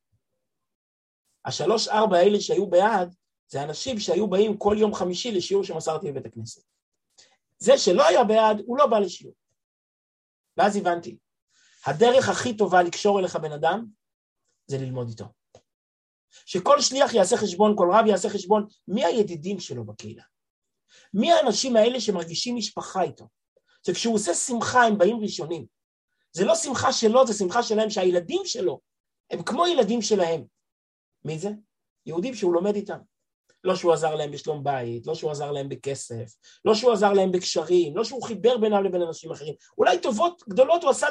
השלוש 1.46 1.88
ארבע 1.88 2.18
האלה 2.18 2.40
שהיו 2.40 2.68
בעד, 2.68 3.16
זה 3.48 3.64
אנשים 3.64 4.00
שהיו 4.00 4.28
באים 4.28 4.58
כל 4.58 4.76
יום 4.80 4.94
חמישי 4.94 5.32
לשיעור 5.32 5.64
שמסרתי 5.64 6.12
בבית 6.12 6.26
הכנסת. 6.26 6.62
זה 7.58 7.78
שלא 7.78 8.08
היה 8.08 8.24
בעד, 8.24 8.62
הוא 8.66 8.78
לא 8.78 8.88
בא 8.88 9.00
לשיעור. 9.00 9.36
ואז 10.58 10.76
הבנתי, 10.76 11.18
הדרך 11.88 12.30
הכי 12.30 12.58
טובה 12.58 12.84
לקשור 12.84 13.20
אליך 13.20 13.36
בן 13.36 13.52
אדם, 13.52 13.86
זה 14.68 14.78
ללמוד 14.78 15.08
איתו. 15.08 15.26
שכל 16.46 16.82
שליח 16.82 17.14
יעשה 17.14 17.38
חשבון, 17.38 17.74
כל 17.78 17.90
רב 17.94 18.06
יעשה 18.06 18.30
חשבון, 18.30 18.68
מי 18.88 19.06
הידידים 19.06 19.60
שלו 19.60 19.86
בקהילה? 19.86 20.24
מי 21.14 21.32
האנשים 21.32 21.76
האלה 21.76 22.02
שמרגישים 22.02 22.56
משפחה 22.56 23.02
איתו? 23.02 23.28
שכשהוא 23.88 24.16
עושה 24.16 24.34
שמחה 24.34 24.84
הם 24.84 24.98
באים 24.98 25.20
ראשונים. 25.22 25.66
זה 26.32 26.46
לא 26.46 26.56
שמחה 26.56 26.94
שלו, 26.94 27.28
זה 27.28 27.34
שמחה 27.34 27.64
שלהם, 27.64 27.90
שהילדים 27.90 28.42
שלו 28.46 28.80
הם 29.32 29.44
כמו 29.44 29.68
ילדים 29.68 30.02
שלהם. 30.02 30.44
מי 31.26 31.40
זה? 31.40 31.50
יהודים 32.06 32.34
שהוא 32.34 32.54
לומד 32.54 32.76
איתם. 32.76 32.98
לא 33.68 33.76
שהוא 33.76 33.94
עזר 33.94 34.16
להם 34.16 34.32
בשלום 34.32 34.64
בית, 34.64 35.08
לא 35.08 35.16
שהוא 35.16 35.32
עזר 35.32 35.52
להם 35.52 35.70
בכסף, 35.70 36.36
לא 36.66 36.76
שהוא 36.76 36.94
עזר 36.94 37.14
להם 37.14 37.32
בקשרים, 37.32 37.98
לא 37.98 38.04
שהוא 38.04 38.24
חיבר 38.24 38.58
בינם 38.58 38.84
לבין 38.84 39.02
אנשים 39.02 39.32
אחרים. 39.32 39.56
אולי 39.78 40.02
טובות 40.02 40.44
גדולות 40.50 40.84
הוא 40.84 40.92
עשה 40.92 41.08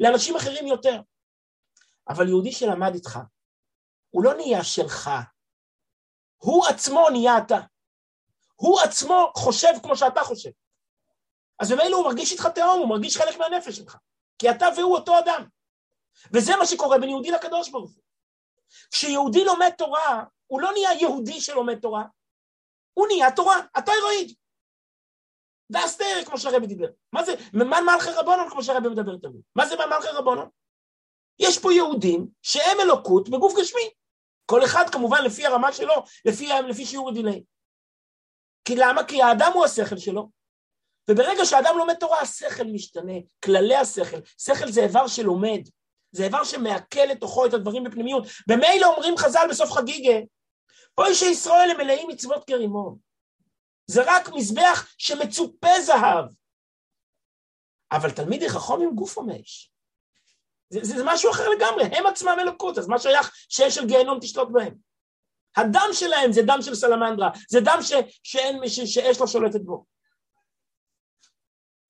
לאנשים 0.00 0.36
אחרים 0.36 0.66
יותר. 0.66 1.00
אבל 2.08 2.28
יהודי 2.28 2.52
שלמד 2.52 2.94
איתך, 2.94 3.18
הוא 4.10 4.24
לא 4.24 4.34
נהיה 4.34 4.64
שלך, 4.64 5.10
הוא 6.36 6.66
עצמו 6.66 7.10
נהיה 7.10 7.38
אתה. 7.38 7.58
הוא 8.54 8.80
עצמו 8.80 9.32
חושב 9.36 9.72
כמו 9.82 9.96
שאתה 9.96 10.20
חושב. 10.20 10.50
אז 11.58 11.72
במילא 11.72 11.96
הוא 11.96 12.04
מרגיש 12.04 12.32
איתך 12.32 12.46
תהום, 12.46 12.80
הוא 12.80 12.88
מרגיש 12.88 13.16
חלק 13.16 13.36
מהנפש 13.36 13.76
שלך. 13.76 13.96
כי 14.38 14.50
אתה 14.50 14.66
והוא 14.76 14.96
אותו 14.96 15.18
אדם. 15.18 15.44
וזה 16.32 16.56
מה 16.56 16.66
שקורה 16.66 16.98
בין 16.98 17.08
יהודי 17.08 17.30
לקדוש 17.30 17.70
ברוך 17.70 17.90
הוא. 17.90 18.02
כשיהודי 18.90 19.44
לומד 19.44 19.70
תורה, 19.78 20.24
הוא 20.54 20.60
לא 20.60 20.72
נהיה 20.72 20.92
יהודי 21.00 21.40
שלומד 21.40 21.78
תורה, 21.78 22.04
הוא 22.94 23.06
נהיה 23.06 23.30
תורה, 23.36 23.60
אלוהיד. 23.88 24.34
ואסתר, 25.70 26.24
כמו 26.26 26.38
שהרבי 26.38 26.66
דיבר. 26.66 26.86
מה 27.12 27.24
זה, 27.24 27.34
מה 27.52 27.80
מלכי 27.80 28.10
רבונון, 28.10 28.50
כמו 28.50 28.62
שהרבי 28.62 28.88
מדבר 28.88 29.16
תמיד. 29.16 29.40
מה 29.56 29.66
זה 29.66 29.76
מלכי 29.76 30.08
רבונון? 30.08 30.48
יש 31.38 31.58
פה 31.58 31.72
יהודים 31.72 32.26
שהם 32.42 32.80
אלוקות 32.80 33.28
בגוף 33.28 33.54
גשמי. 33.60 33.90
כל 34.46 34.64
אחד 34.64 34.84
כמובן 34.92 35.22
לפי 35.24 35.46
הרמה 35.46 35.72
שלו, 35.72 35.94
לפי, 36.24 36.48
לפי 36.68 36.86
שיעור 36.86 37.10
הדיני. 37.10 37.44
כי 38.64 38.76
למה? 38.76 39.04
כי 39.04 39.22
האדם 39.22 39.50
הוא 39.54 39.64
השכל 39.64 39.98
שלו. 39.98 40.30
וברגע 41.10 41.44
שאדם 41.44 41.78
לומד 41.78 41.94
תורה, 41.94 42.20
השכל 42.20 42.64
משתנה, 42.64 43.12
כללי 43.44 43.76
השכל. 43.76 44.20
שכל 44.38 44.70
זה 44.70 44.82
איבר 44.82 45.06
שלומד, 45.06 45.60
זה 46.12 46.24
איבר 46.24 46.44
שמעכל 46.44 47.04
לתוכו 47.10 47.46
את 47.46 47.54
הדברים 47.54 47.84
בפנימיות. 47.84 48.24
במילא 48.48 48.86
אומרים 48.86 49.16
חז"ל 49.16 49.46
בסוף 49.50 49.70
חגיגה, 49.70 50.18
אוי 50.98 51.14
שישראל 51.14 51.70
הם 51.70 51.76
מלאים 51.76 52.08
מצוות 52.08 52.44
כרימון. 52.46 52.98
זה 53.86 54.02
רק 54.06 54.28
מזבח 54.28 54.94
שמצופה 54.98 55.80
זהב. 55.80 56.24
אבל 57.92 58.10
תלמידי 58.10 58.48
חכום 58.48 58.82
עם 58.82 58.94
גוף 58.94 59.18
המש. 59.18 59.72
זה, 60.70 60.80
זה, 60.82 60.96
זה 60.96 61.02
משהו 61.06 61.30
אחר 61.30 61.48
לגמרי, 61.48 61.84
הם 61.84 62.06
עצמם 62.06 62.36
אלוקות, 62.40 62.78
אז 62.78 62.88
מה 62.88 62.98
שייך 62.98 63.32
שאש 63.48 63.74
של 63.74 63.86
גיהנום 63.86 64.18
תשלוט 64.20 64.48
בהם? 64.52 64.74
הדם 65.56 65.88
שלהם 65.92 66.32
זה 66.32 66.40
דם 66.46 66.58
של 66.62 66.74
סלמנדרה, 66.74 67.30
זה 67.48 67.60
דם 67.60 67.78
ש, 67.82 67.92
שאין, 68.22 68.68
ש, 68.68 68.80
שאש 68.80 69.20
לא 69.20 69.26
שולטת 69.26 69.60
בו. 69.60 69.84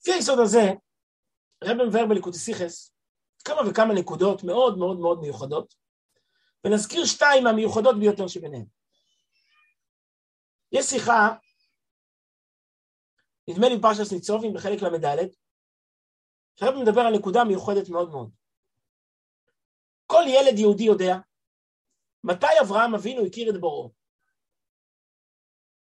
לפי 0.00 0.12
היסוד 0.12 0.38
הזה, 0.38 0.72
רב 1.64 1.76
מבאר 1.82 2.06
בליקוטיסיכס 2.06 2.94
כמה 3.44 3.60
וכמה 3.70 3.94
נקודות 3.94 4.44
מאוד 4.44 4.78
מאוד 4.78 5.00
מאוד 5.00 5.20
מיוחדות, 5.20 5.74
ונזכיר 6.64 7.04
שתיים 7.04 7.44
מהמיוחדות 7.44 7.98
ביותר 7.98 8.28
שביניהן. 8.28 8.66
יש 10.74 10.86
שיחה, 10.86 11.28
נדמה 13.48 13.68
לי 13.68 13.76
בפרשת 13.76 14.12
ניצובים 14.12 14.54
בחלק 14.54 14.82
ל"ד, 14.82 15.28
שהרב 16.56 16.74
מדבר 16.82 17.00
על 17.00 17.16
נקודה 17.16 17.44
מיוחדת 17.44 17.88
מאוד 17.88 18.10
מאוד. 18.10 18.30
כל 20.06 20.22
ילד 20.28 20.58
יהודי 20.58 20.84
יודע 20.84 21.14
מתי 22.24 22.46
אברהם 22.62 22.94
אבינו 22.94 23.26
הכיר 23.26 23.50
את 23.50 23.60
בוראו. 23.60 23.90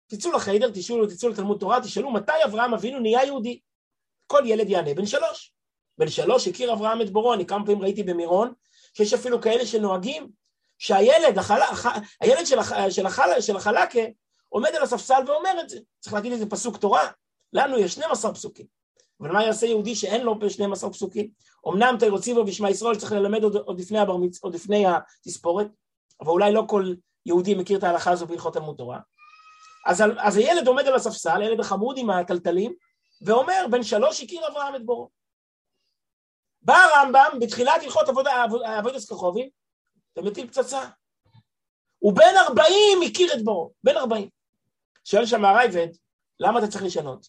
תצאו 0.07 0.33
לחיידר, 0.33 0.71
תשאלו, 0.75 1.07
תצאו 1.07 1.29
לתלמוד 1.29 1.61
תורה, 1.61 1.81
תשאלו 1.83 2.13
מתי 2.13 2.45
אברהם 2.45 2.75
אבינו 2.75 3.01
נהיה 3.01 3.25
יהודי. 3.25 3.61
כל 4.27 4.43
ילד 4.47 4.69
יענה 4.69 4.95
בן 4.95 5.07
שלוש. 5.07 5.55
בן 5.99 6.09
שלוש 6.09 6.49
הכיר 6.49 6.73
אברהם 6.73 7.03
את 7.03 7.11
בוראו, 7.11 7.35
אני 7.35 7.47
כמה 7.47 7.67
פעמים 7.67 7.83
ראיתי 7.83 8.03
במירון, 8.03 8.55
שיש 8.97 9.15
אפילו 9.15 9.43
כאלה 9.43 9.67
שנוהגים, 9.67 10.31
שהילד, 10.79 11.39
החל... 11.39 11.61
הילד 12.21 12.47
של, 12.47 12.59
הח... 12.59 12.73
של, 12.91 13.07
החל... 13.07 13.41
של 13.41 13.57
החלקה, 13.57 14.01
עומד 14.55 14.71
על 14.77 14.83
הספסל 14.83 15.23
ואומר 15.27 15.61
את 15.61 15.69
זה. 15.69 15.79
צריך 16.01 16.15
להגיד 16.15 16.33
איזה 16.33 16.51
פסוק 16.51 16.77
תורה. 16.77 17.11
לנו 17.53 17.79
יש 17.79 17.93
12 17.93 18.35
פסוקים. 18.35 18.67
אבל 19.21 19.33
מה 19.33 19.45
יעשה 19.45 19.67
יהודי 19.67 19.95
שאין 19.95 20.23
לו 20.23 20.51
12 20.51 20.91
פסוקים? 20.91 21.31
אמנם 21.69 21.97
תירוציבו 21.99 22.45
בשמע 22.45 22.71
ישראל 22.71 22.97
צריך 22.97 23.13
ללמד 23.13 23.43
עוד, 23.43 23.57
עוד, 23.57 23.81
לפני 23.81 23.99
הברמיץ, 23.99 24.43
עוד 24.43 24.55
לפני 24.55 24.85
התספורת, 24.87 25.67
אבל 26.21 26.31
אולי 26.31 26.53
לא 26.53 26.65
כל 26.69 26.95
יהודי 27.27 27.55
מכיר 27.55 27.79
את 27.79 27.85
ההלכה 27.85 28.11
הזו 28.11 28.27
בהלכות 28.27 28.53
תלמוד 28.53 28.77
תורה. 28.77 28.99
אז, 29.87 30.03
אז 30.19 30.37
הילד 30.37 30.67
עומד 30.67 30.87
על 30.87 30.95
הספסל, 30.95 31.43
הילד 31.43 31.61
החמוד 31.61 31.99
עם 31.99 32.11
הטלטלים, 32.11 32.75
ואומר, 33.23 33.67
בן 33.71 33.83
שלוש 33.83 34.23
הכיר 34.23 34.49
אברהם 34.49 34.77
את 34.77 34.87
בורו. 34.87 35.11
בא 36.63 36.77
הרמב"ם 36.77 37.39
בתחילת 37.41 37.83
הלכות 37.83 38.09
עבודת 38.09 38.99
סככובים, 38.99 39.49
ומטיל 40.17 40.47
פצצה. 40.47 40.89
הוא 41.99 42.13
בן 42.13 42.35
ארבעים 42.47 43.03
הכיר 43.07 43.35
את 43.35 43.45
בורו, 43.45 43.73
בן 43.85 43.97
ארבעים. 43.97 44.34
שואל 45.05 45.27
שם 45.27 45.45
הרייבד, 45.45 45.89
למה 46.41 46.59
אתה 46.59 46.69
צריך 46.69 46.85
לשנות? 46.85 47.27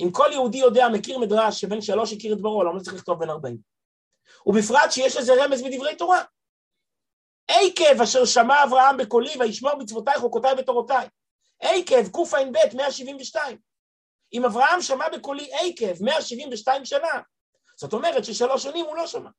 אם 0.00 0.10
כל 0.12 0.28
יהודי 0.32 0.58
יודע, 0.58 0.88
מכיר 0.88 1.18
מדרש 1.18 1.60
שבן 1.60 1.80
שלוש 1.80 2.12
הכיר 2.12 2.32
את 2.34 2.40
בורו, 2.40 2.64
למה 2.64 2.80
צריך 2.80 2.96
לכתוב 2.96 3.18
בן 3.18 3.30
ארבעים? 3.30 3.58
ובפרט 4.46 4.92
שיש 4.92 5.16
לזה 5.16 5.44
רמז 5.44 5.62
בדברי 5.62 5.96
תורה. 5.96 6.22
עקב 7.48 8.02
אשר 8.02 8.24
שמע 8.24 8.64
אברהם 8.64 8.96
בקולי 8.96 9.36
וישמור 9.38 9.74
מצוותיי 9.78 10.18
חוקותיי 10.18 10.52
ותורותיי. 10.58 11.08
עקב 11.60 12.08
קע"ב 12.08 12.76
172. 12.76 13.58
אם 14.32 14.44
אברהם 14.44 14.82
שמע 14.82 15.08
בקולי 15.08 15.50
עקב 15.52 16.04
172 16.04 16.84
שנה, 16.84 17.20
זאת 17.76 17.92
אומרת 17.92 18.24
ששלוש 18.24 18.62
שנים 18.62 18.86
הוא 18.86 18.96
לא 18.96 19.06
שמע. 19.06 19.30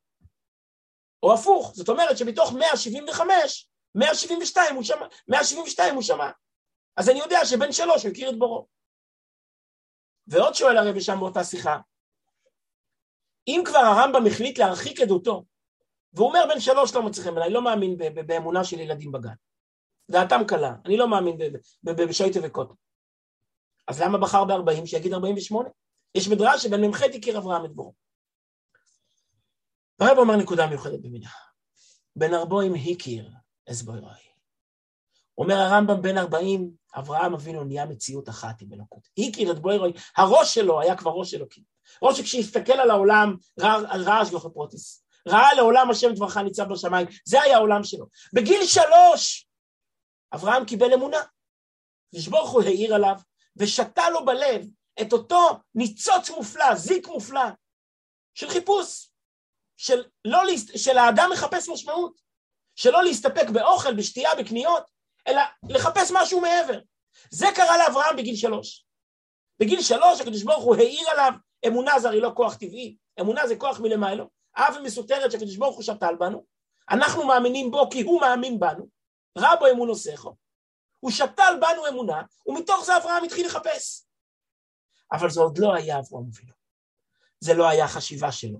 או 1.23 1.33
הפוך, 1.33 1.71
זאת 1.75 1.89
אומרת 1.89 2.17
שמתוך 2.17 2.53
175, 2.53 3.69
172 3.95 4.75
הוא 4.75 4.83
שמע, 4.83 5.05
172 5.27 5.95
הוא 5.95 6.03
שמע. 6.03 6.29
אז 6.97 7.09
אני 7.09 7.19
יודע 7.19 7.45
שבן 7.45 7.71
שלוש 7.71 8.05
הכיר 8.05 8.29
את 8.29 8.39
בורו. 8.39 8.67
ועוד 10.27 10.53
שואל 10.53 10.77
הרבי 10.77 11.01
שם 11.01 11.17
באותה 11.19 11.43
שיחה, 11.43 11.79
אם 13.47 13.63
כבר 13.65 13.77
הרמב"ם 13.77 14.27
החליט 14.27 14.59
להרחיק 14.59 15.01
עדותו, 15.01 15.45
והוא 16.13 16.27
אומר 16.27 16.39
בן 16.53 16.59
שלוש 16.59 16.95
לא 16.95 17.03
מצליחים, 17.03 17.37
אני 17.37 17.53
לא 17.53 17.63
מאמין 17.63 17.97
באמונה 18.27 18.63
של 18.63 18.79
ילדים 18.79 19.11
בגן. 19.11 19.33
דעתם 20.11 20.41
קלה, 20.47 20.73
אני 20.85 20.97
לא 20.97 21.09
מאמין 21.09 21.37
בשויטה 21.83 22.39
וקוטו. 22.43 22.75
אז 23.87 24.01
למה 24.01 24.17
בחר 24.17 24.45
ב-40 24.45 24.85
שיגיד 24.85 25.13
48? 25.13 25.69
יש 26.15 26.27
מדרש 26.27 26.63
שבן 26.63 26.85
מ"ח 26.85 27.01
הכיר 27.03 27.37
אברהם 27.37 27.65
את 27.65 27.71
בורו. 27.75 27.93
הרב 29.99 30.17
אומר 30.17 30.35
נקודה 30.35 30.67
מיוחדת 30.67 30.99
במידה. 31.01 31.29
בן 32.15 32.33
ארבעים 32.33 32.73
הכיר 32.73 33.31
אסבוירוי. 33.71 34.11
אומר 35.37 35.55
הרמב"ם 35.55 36.01
בן 36.01 36.17
ארבעים, 36.17 36.71
אברהם 36.95 37.33
אבינו 37.33 37.63
נהיה 37.63 37.85
מציאות 37.85 38.29
אחת 38.29 38.61
עם 38.61 38.73
אלוקות. 38.73 39.07
הכיר 39.17 39.51
את 39.51 39.59
בוירוי, 39.59 39.93
הראש 40.17 40.53
שלו 40.53 40.81
היה 40.81 40.97
כבר 40.97 41.11
ראש 41.11 41.33
אלוקים. 41.33 41.63
ראש 42.01 42.17
שכשהסתכל 42.17 42.73
על 42.73 42.91
העולם, 42.91 43.35
ראה 43.59 44.19
השגחה 44.19 44.49
פרוטיס. 44.49 45.03
ראה 45.27 45.53
לעולם 45.53 45.91
השם 45.91 46.13
דברך 46.13 46.37
ניצב 46.37 46.63
בשמיים, 46.63 47.07
זה 47.25 47.41
היה 47.41 47.57
העולם 47.57 47.83
שלו. 47.83 48.05
בגיל 48.33 48.65
שלוש, 48.65 49.47
אברהם 50.33 50.65
קיבל 50.65 50.93
אמונה. 50.93 51.21
לשבור 52.13 52.47
הוא 52.47 52.63
העיר 52.63 52.95
עליו, 52.95 53.15
ושתה 53.57 54.09
לו 54.09 54.25
בלב 54.25 54.65
את 55.01 55.13
אותו 55.13 55.49
ניצוץ 55.75 56.29
מופלא, 56.29 56.75
זיק 56.75 57.07
מופלא, 57.07 57.45
של 58.33 58.49
חיפוש. 58.49 59.11
של, 59.77 60.03
לא, 60.25 60.39
של 60.75 60.97
האדם 60.97 61.29
מחפש 61.33 61.69
משמעות, 61.69 62.21
שלא 62.75 63.03
להסתפק 63.03 63.49
באוכל, 63.53 63.95
בשתייה, 63.95 64.29
בקניות, 64.39 64.90
אלא 65.27 65.41
לחפש 65.69 66.11
משהו 66.13 66.41
מעבר. 66.41 66.79
זה 67.29 67.47
קרה 67.55 67.77
לאברהם 67.77 68.17
בגיל 68.17 68.35
שלוש. 68.35 68.85
בגיל 69.59 69.81
שלוש 69.81 70.21
הקדוש 70.21 70.43
ברוך 70.43 70.63
הוא 70.63 70.75
העיר 70.75 71.09
עליו, 71.09 71.33
אמונה 71.67 71.99
זה 71.99 72.07
הרי 72.07 72.19
לא 72.19 72.31
כוח 72.35 72.55
טבעי, 72.55 72.97
אמונה 73.21 73.47
זה 73.47 73.55
כוח 73.55 73.79
מלמעלה, 73.79 74.23
אהבה 74.57 74.81
מסותרת 74.81 75.31
שהקדוש 75.31 75.57
ברוך 75.57 75.75
הוא 75.75 75.83
שתל 75.83 76.15
בנו, 76.19 76.45
אנחנו 76.91 77.27
מאמינים 77.27 77.71
בו 77.71 77.89
כי 77.89 78.01
הוא 78.01 78.21
מאמין 78.21 78.59
בנו, 78.59 78.87
רע 79.37 79.55
בו 79.55 79.67
אמונו 79.71 79.95
שכו, 79.95 80.35
הוא 80.99 81.11
שתל 81.11 81.53
בנו 81.61 81.87
אמונה, 81.87 82.21
ומתוך 82.45 82.85
זה 82.85 82.97
אברהם 82.97 83.23
התחיל 83.23 83.45
לחפש. 83.45 84.05
אבל 85.11 85.29
זה 85.29 85.41
עוד 85.41 85.57
לא 85.57 85.73
היה 85.73 85.99
אברהם 85.99 86.25
אבינו. 86.33 86.53
זה 87.39 87.53
לא 87.53 87.69
היה 87.69 87.85
החשיבה 87.85 88.31
שלו. 88.31 88.59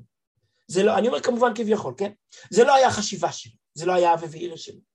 זה 0.68 0.84
לא, 0.84 0.98
אני 0.98 1.08
אומר 1.08 1.22
כמובן 1.22 1.52
כביכול, 1.56 1.94
כן? 1.98 2.12
זה 2.50 2.64
לא 2.64 2.76
היה 2.76 2.88
החשיבה 2.88 3.32
שלו, 3.32 3.54
זה 3.74 3.86
לא 3.86 3.94
היה 3.94 4.14
אבי 4.14 4.26
ועיר 4.30 4.56
שלו. 4.56 4.91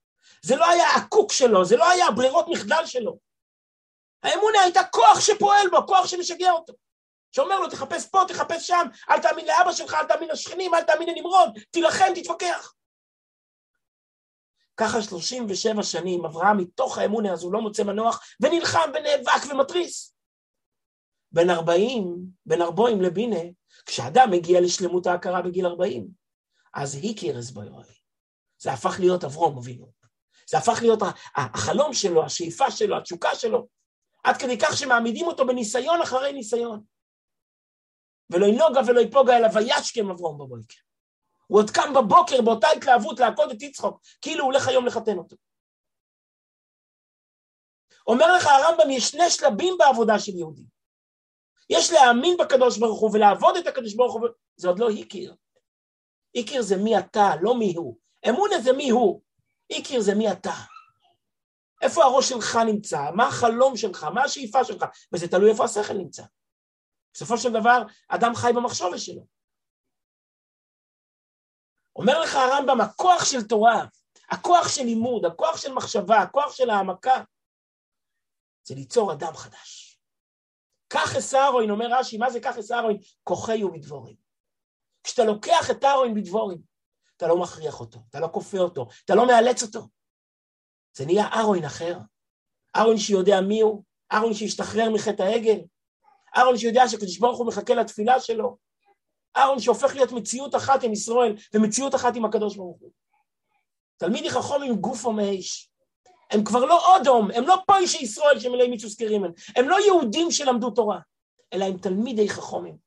זה 0.47 0.57
לא 0.57 0.67
היה 0.71 0.89
הקוק 0.89 1.33
שלו, 1.33 1.65
זה 1.65 1.77
לא 1.77 1.91
היה 1.91 2.11
ברירות 2.11 2.47
מחדל 2.49 2.87
שלו. 2.87 3.19
האמונה 4.23 4.61
הייתה 4.61 4.81
כוח 4.85 5.21
שפועל 5.21 5.71
בו, 5.71 5.87
כוח 5.87 6.07
שמשגע 6.07 6.51
אותו. 6.51 6.73
שאומר 7.33 7.61
לו, 7.61 7.71
תחפש 7.71 8.07
פה, 8.07 8.21
תחפש 8.29 8.67
שם, 8.67 8.87
אל 9.11 9.23
תאמין 9.23 9.47
לאבא 9.47 9.73
שלך, 9.73 9.95
אל 9.95 10.07
תאמין 10.07 10.29
לשכנים, 10.29 10.75
אל 10.75 10.83
תאמין 10.83 11.09
לנמרוד, 11.09 11.59
תילחם, 11.71 12.07
תתווכח. 12.15 12.75
ככה 14.77 15.03
37 15.03 15.83
שנים 15.83 16.25
אברהם 16.25 16.59
מתוך 16.59 16.99
האמונה 16.99 17.33
הזו 17.33 17.53
לא 17.53 17.61
מוצא 17.61 17.83
מנוח 17.83 18.23
ונלחם 18.41 18.91
ונאבק 18.95 19.47
ומתריס. 19.51 20.15
בין 21.33 21.51
40, 21.51 22.17
בין 22.47 22.63
ארבעים 22.63 23.03
לבינה, 23.03 23.41
כשאדם 23.87 24.31
מגיע 24.31 24.61
לשלמות 24.61 25.07
ההכרה 25.07 25.43
בגיל 25.43 25.67
40, 25.67 26.09
אז 26.75 26.99
הכיר 27.11 27.39
אז 27.39 27.55
ביואי. 27.55 27.97
זה 28.59 28.73
הפך 28.73 28.97
להיות 29.01 29.25
אברום 29.25 29.59
אבינו. 29.59 29.96
זה 30.47 30.59
הפך 30.59 30.79
להיות 30.83 30.99
החלום 31.37 31.93
שלו, 31.93 32.25
השאיפה 32.25 32.71
שלו, 32.71 32.97
התשוקה 32.97 33.35
שלו, 33.35 33.67
עד 34.25 34.37
כדי 34.37 34.59
כך 34.59 34.77
שמעמידים 34.77 35.27
אותו 35.27 35.47
בניסיון 35.47 36.03
אחרי 36.03 36.33
ניסיון. 36.33 36.83
ולא 38.31 38.47
ינוגה 38.47 38.81
ולא 38.87 39.01
יפוגה 39.01 39.37
אלא 39.37 39.49
וישכם 39.55 40.11
אברום 40.11 40.39
בבוקר. 40.39 40.81
הוא 41.47 41.59
עוד 41.59 41.71
קם 41.71 41.93
בבוקר 41.95 42.43
באותה 42.43 42.67
התלהבות 42.77 43.21
לעקוד 43.21 43.51
את 43.51 43.63
יצחוק, 43.63 44.01
כאילו 44.21 44.45
הוא 44.45 44.53
הולך 44.53 44.69
היום 44.69 44.87
לחתן 44.87 45.19
אותו. 45.19 45.37
אומר 48.07 48.37
לך 48.37 48.47
הרמב"ם, 48.47 48.91
יש 48.91 49.09
שני 49.09 49.31
שלבים 49.31 49.75
בעבודה 49.79 50.19
של 50.19 50.33
יהודי. 50.37 50.63
יש 51.71 51.93
להאמין 51.93 52.37
בקדוש 52.37 52.79
ברוך 52.79 53.01
הוא 53.01 53.11
ולעבוד 53.15 53.57
את 53.57 53.67
הקדוש 53.67 53.95
ברוך 53.95 54.15
הוא, 54.15 54.29
זה 54.57 54.69
עוד 54.69 54.79
לא 54.79 54.91
הכיר. 54.91 55.35
הכיר 56.37 56.63
זה 56.63 56.77
מי 56.77 56.99
אתה, 56.99 57.31
לא 57.41 57.59
מי 57.59 57.75
הוא. 57.77 57.99
אמונה 58.29 58.61
זה 58.61 58.73
מי 58.73 58.91
הוא. 58.91 59.23
הכיר 59.71 60.01
זה 60.01 60.15
מי 60.15 60.33
אתה. 60.33 60.55
איפה 61.83 62.05
הראש 62.05 62.29
שלך 62.29 62.59
נמצא, 62.67 63.01
מה 63.15 63.27
החלום 63.27 63.77
שלך, 63.77 64.05
מה 64.05 64.23
השאיפה 64.23 64.65
שלך, 64.65 64.85
וזה 65.13 65.29
תלוי 65.29 65.51
איפה 65.51 65.65
השכל 65.65 65.95
נמצא. 65.95 66.23
בסופו 67.15 67.39
של 67.39 67.53
דבר, 67.53 67.83
אדם 68.09 68.35
חי 68.35 68.51
במחשבת 68.55 68.99
שלו. 68.99 69.27
אומר 71.97 72.21
לך 72.21 72.35
הרמב"ם, 72.35 72.81
הכוח 72.81 73.25
של 73.25 73.43
תורה, 73.49 73.85
הכוח 74.31 74.69
של 74.69 74.83
לימוד, 74.83 75.25
הכוח 75.25 75.57
של 75.57 75.73
מחשבה, 75.73 76.19
הכוח 76.19 76.53
של 76.53 76.71
העמקה, 76.71 77.23
זה 78.65 78.75
ליצור 78.75 79.13
אדם 79.13 79.37
חדש. 79.37 79.99
קח 80.89 81.17
אסהרוין, 81.17 81.71
אומר 81.71 81.87
רש"י, 81.91 82.19
מה 82.19 82.31
זה 82.31 82.41
קח 82.41 82.59
אסהרוין? 82.59 82.97
כוחי 83.25 83.65
ובדבורים. 83.65 84.17
כשאתה 85.05 85.25
לוקח 85.25 85.71
את 85.71 85.85
אהרוין 85.85 86.15
בדבורים, 86.15 86.59
אתה 87.17 87.27
לא 87.27 87.37
מכריח 87.37 87.81
אותו, 87.81 87.99
אתה 88.11 88.21
לא 88.21 88.29
כופה 88.33 88.59
אותו, 88.59 88.87
אתה 89.05 89.15
לא 89.15 89.27
מאלץ 89.27 89.63
אותו. 89.63 89.89
זה 90.97 91.07
נהיה 91.07 91.27
אהרוין 91.27 91.65
אחר. 91.65 91.99
אהרוין 92.77 92.99
שיודע 92.99 93.41
מי 93.41 93.61
הוא, 93.61 93.83
אהרוין 94.13 94.35
שהשתחרר 94.35 94.91
מחטא 94.91 95.23
העגל, 95.23 95.59
אהרון 96.37 96.59
שיודע 96.59 96.89
שקדוש 96.89 97.19
ברוך 97.19 97.39
הוא 97.39 97.47
מחכה 97.47 97.75
לתפילה 97.75 98.21
שלו, 98.21 98.57
אהרון 99.37 99.61
שהופך 99.61 99.95
להיות 99.95 100.13
מציאות 100.13 100.55
אחת 100.55 100.85
עם 100.85 100.93
ישראל 100.93 101.37
ומציאות 101.55 101.95
אחת 101.95 102.17
עם 102.17 102.25
הקדוש 102.25 102.57
ברוך 102.57 102.81
הוא. 102.81 102.91
תלמידי 103.97 104.31
חכום 104.31 104.63
עם 104.63 104.77
גוף 104.77 105.05
או 105.05 105.13
מאש. 105.13 105.71
הם 106.31 106.45
כבר 106.45 106.65
לא 106.65 106.97
אודום, 106.97 107.31
הם 107.31 107.45
לא 107.45 107.57
פוישי 107.67 107.99
ישראל 107.99 108.41
שמלאים 108.41 108.71
מיצוס 108.71 108.97
קרימן, 108.97 109.31
הם 109.57 109.69
לא 109.69 109.77
יהודים 109.87 110.31
שלמדו 110.31 110.71
תורה, 110.71 110.99
אלא 111.53 111.65
הם 111.65 111.79
תלמידי 111.79 112.29
חכומים. 112.29 112.86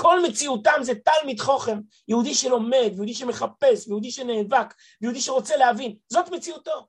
כל 0.00 0.20
מציאותם 0.28 0.78
זה 0.82 0.92
תלמיד 0.94 1.40
חוכם, 1.40 1.78
יהודי 2.08 2.34
שלומד, 2.34 2.90
יהודי 2.94 3.14
שמחפש, 3.14 3.86
יהודי 3.86 4.10
שנאבק, 4.10 4.74
יהודי 5.00 5.20
שרוצה 5.20 5.56
להבין, 5.56 5.96
זאת 6.08 6.28
מציאותו. 6.28 6.88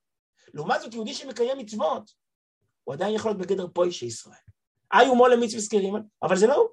לעומת 0.53 0.81
זאת, 0.81 0.93
יהודי 0.93 1.13
שמקיים 1.13 1.57
מצוות, 1.57 2.11
הוא 2.83 2.93
עדיין 2.93 3.15
יכול 3.15 3.31
להיות 3.31 3.41
בגדר 3.41 3.67
פוישי 3.73 4.05
ישראל. 4.05 4.35
איי 4.93 5.07
הוא 5.07 5.17
מולה 5.17 5.35
מצווה 5.37 5.61
סקרימן, 5.61 6.01
אבל 6.23 6.37
זה 6.37 6.47
לא 6.47 6.55
הוא. 6.55 6.67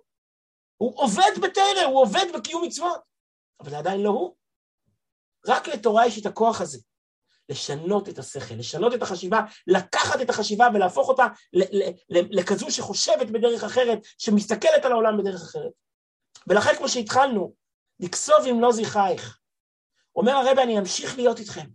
הוא 0.77 0.93
עובד 0.97 1.31
בתרא, 1.43 1.85
הוא 1.87 2.01
עובד 2.01 2.27
בקיום 2.35 2.65
מצוות, 2.65 3.01
אבל 3.61 3.71
זה 3.71 3.79
עדיין 3.79 4.01
לא 4.01 4.11
הוא. 4.11 4.35
רק 5.47 5.69
לתורה 5.69 6.07
יש 6.07 6.19
את 6.19 6.27
הכוח 6.27 6.61
הזה, 6.61 6.79
לשנות 7.49 8.09
את 8.09 8.19
השכל, 8.19 8.55
לשנות 8.55 8.95
את 8.95 9.03
החשיבה, 9.03 9.41
לקחת 9.67 10.21
את 10.21 10.31
החשיבה 10.31 10.69
ולהפוך 10.75 11.09
אותה 11.09 11.27
לכזו 12.09 12.71
שחושבת 12.71 13.27
בדרך 13.27 13.65
אחרת, 13.65 13.99
שמסתכלת 14.19 14.85
על 14.85 14.93
העולם 14.93 15.19
בדרך 15.19 15.43
אחרת. 15.43 15.86
ולכן 16.47 16.71
כמו 16.79 16.89
שהתחלנו, 16.89 17.55
לקסוב 18.01 18.37
אם 18.51 18.61
לא 18.61 18.73
זכרייך. 18.73 19.41
אומר 20.17 20.33
הרבי, 20.33 20.63
אני 20.63 20.79
אמשיך 20.79 21.17
להיות 21.17 21.39
איתכם. 21.39 21.67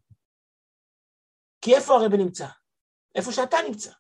כי 1.62 1.76
איפה 1.76 1.94
הרבי 1.94 2.18
נמצא? 2.18 2.48
איפה 3.16 3.32
שאתה 3.32 3.58
נמצא. 3.68 3.92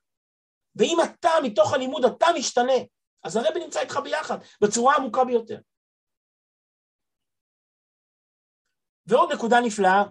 ואם 0.75 0.97
אתה, 1.03 1.29
מתוך 1.43 1.73
הלימוד, 1.73 2.05
אתה 2.05 2.25
משתנה, 2.37 2.79
אז 3.23 3.35
הרבי 3.35 3.59
נמצא 3.59 3.79
איתך 3.79 3.97
ביחד, 4.03 4.37
בצורה 4.63 4.95
עמוקה 4.95 5.25
ביותר. 5.25 5.59
ועוד 9.05 9.31
נקודה 9.33 9.55
נפלאה, 9.65 10.03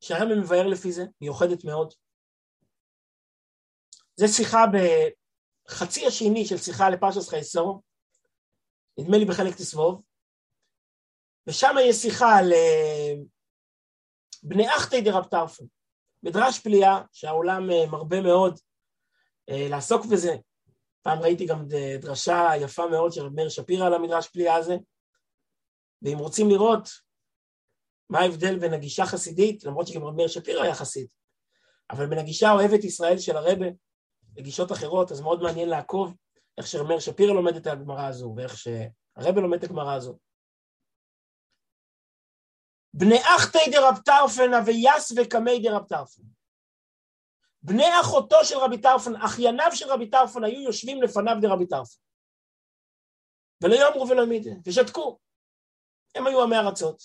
שהרבי 0.00 0.34
מבאר 0.40 0.66
לפי 0.66 0.92
זה, 0.92 1.02
מיוחדת 1.20 1.64
מאוד. 1.64 1.94
זה 4.16 4.26
שיחה 4.28 4.58
בחצי 4.72 6.06
השני 6.06 6.44
של 6.46 6.56
שיחה 6.56 6.90
לפרשס 6.90 7.28
חייסור, 7.28 7.82
נדמה 8.98 9.18
לי 9.18 9.24
בחלק 9.24 9.54
תסבוב, 9.54 10.02
ושם 11.46 11.74
יש 11.82 11.96
שיחה 11.96 12.38
על 12.38 12.52
אה, 12.52 13.14
בני 14.42 14.68
אחתי 14.76 15.00
דרב 15.00 15.24
טרפון, 15.24 15.66
מדרש 16.22 16.58
פליאה 16.58 17.02
שהעולם 17.12 17.70
אה, 17.70 17.86
מרבה 17.90 18.20
מאוד 18.20 18.58
אה, 19.50 19.66
לעסוק 19.70 20.06
בזה. 20.06 20.36
פעם 21.02 21.18
ראיתי 21.18 21.46
גם 21.46 21.64
דרשה 22.00 22.50
יפה 22.60 22.86
מאוד 22.86 23.12
של 23.12 23.28
מאיר 23.28 23.48
שפירא 23.48 23.86
על 23.86 23.94
המדרש 23.94 24.28
פליאה 24.28 24.54
הזה, 24.54 24.76
ואם 26.02 26.18
רוצים 26.18 26.48
לראות 26.48 26.88
מה 28.10 28.20
ההבדל 28.20 28.58
בין 28.58 28.74
הגישה 28.74 29.06
חסידית, 29.06 29.64
למרות 29.64 29.86
שגם 29.86 30.16
מאיר 30.16 30.28
שפירא 30.28 30.62
היה 30.62 30.74
חסיד, 30.74 31.06
אבל 31.90 32.06
בין 32.06 32.18
הגישה 32.18 32.52
אוהבת 32.52 32.84
ישראל 32.84 33.18
של 33.18 33.36
הרבה 33.36 33.66
לגישות 34.36 34.72
אחרות, 34.72 35.12
אז 35.12 35.20
מאוד 35.20 35.42
מעניין 35.42 35.68
לעקוב 35.68 36.14
איך 36.60 36.66
שמאיר 36.66 37.00
שפירא 37.00 37.32
לומד 37.32 37.56
את 37.56 37.66
הגמרא 37.66 38.06
הזו, 38.06 38.34
ואיך 38.36 38.56
שהרבה 38.56 39.40
לומד 39.40 39.58
את 39.58 39.64
הגמרא 39.64 39.94
הזו. 39.94 40.18
בני 42.94 43.18
אחתי 43.36 43.58
דרב 43.72 43.98
טרפן 44.04 44.54
אבייס 44.54 45.12
וקמי 45.16 45.62
דרב 45.62 45.84
טרפן. 45.88 46.22
בני 47.62 48.00
אחותו 48.00 48.36
של 48.44 48.58
רבי 48.58 48.78
טרפון, 48.78 49.16
אחייניו 49.16 49.70
של 49.72 49.86
רבי 49.88 50.10
טרפון 50.10 50.44
היו 50.44 50.60
יושבים 50.60 51.02
לפניו 51.02 51.36
דרבי 51.40 51.66
טרפון. 51.66 52.02
ולא 53.62 53.74
יאמרו 53.74 54.08
ולא 54.08 54.26
מידה, 54.26 54.50
ושתקו. 54.66 55.18
הם 56.14 56.26
היו 56.26 56.42
עמי 56.42 56.56
ארצות, 56.56 57.02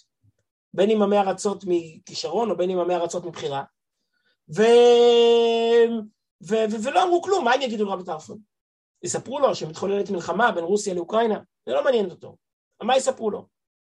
בין 0.74 0.90
אם 0.90 1.02
עמי 1.02 1.18
ארצות 1.18 1.64
מכישרון 1.68 2.52
או 2.52 2.58
בין 2.58 2.70
אם 2.70 2.80
עמי 2.80 2.96
ארצות 2.96 3.26
מבחירה, 3.26 3.64
ו... 4.56 4.62
ו... 6.42 6.54
ו... 6.72 6.84
ולא 6.84 7.04
אמרו 7.04 7.22
כלום, 7.22 7.46
מה 7.46 7.54
הם 7.54 7.62
יגידו 7.62 7.86
לרבי 7.86 8.04
טרפון? 8.04 8.55
יספרו 9.06 9.40
לו 9.40 9.56
שמתחוללת 9.56 10.10
מלחמה 10.10 10.52
בין 10.52 10.64
רוסיה 10.64 10.94
לאוקראינה, 10.94 11.40
זה 11.66 11.74
לא 11.74 11.84
מעניין 11.84 12.10
אותו. 12.10 12.38
מה 12.84 12.98
יספרו 12.98 13.32
לו? 13.32 13.48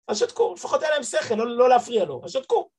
אז 0.08 0.20
שתקו, 0.20 0.54
לפחות 0.54 0.82
היה 0.82 0.92
להם 0.92 1.04
שכל, 1.04 1.36
לא, 1.36 1.58
לא 1.58 1.70
להפריע 1.70 2.06
לו, 2.06 2.22
אז 2.24 2.32
שתקו. 2.32 2.70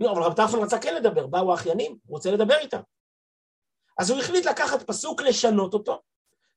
נו, 0.00 0.12
אבל 0.12 0.22
רב 0.22 0.32
טרפון 0.36 0.62
רצה 0.62 0.78
כן 0.78 0.94
לדבר, 0.94 1.26
באו 1.26 1.52
האחיינים, 1.52 1.98
הוא 2.06 2.16
רוצה 2.16 2.30
לדבר 2.30 2.58
איתם. 2.58 2.80
אז 3.98 4.10
הוא 4.10 4.20
החליט 4.20 4.46
לקחת 4.46 4.82
פסוק, 4.82 5.22
לשנות 5.22 5.74
אותו, 5.74 6.02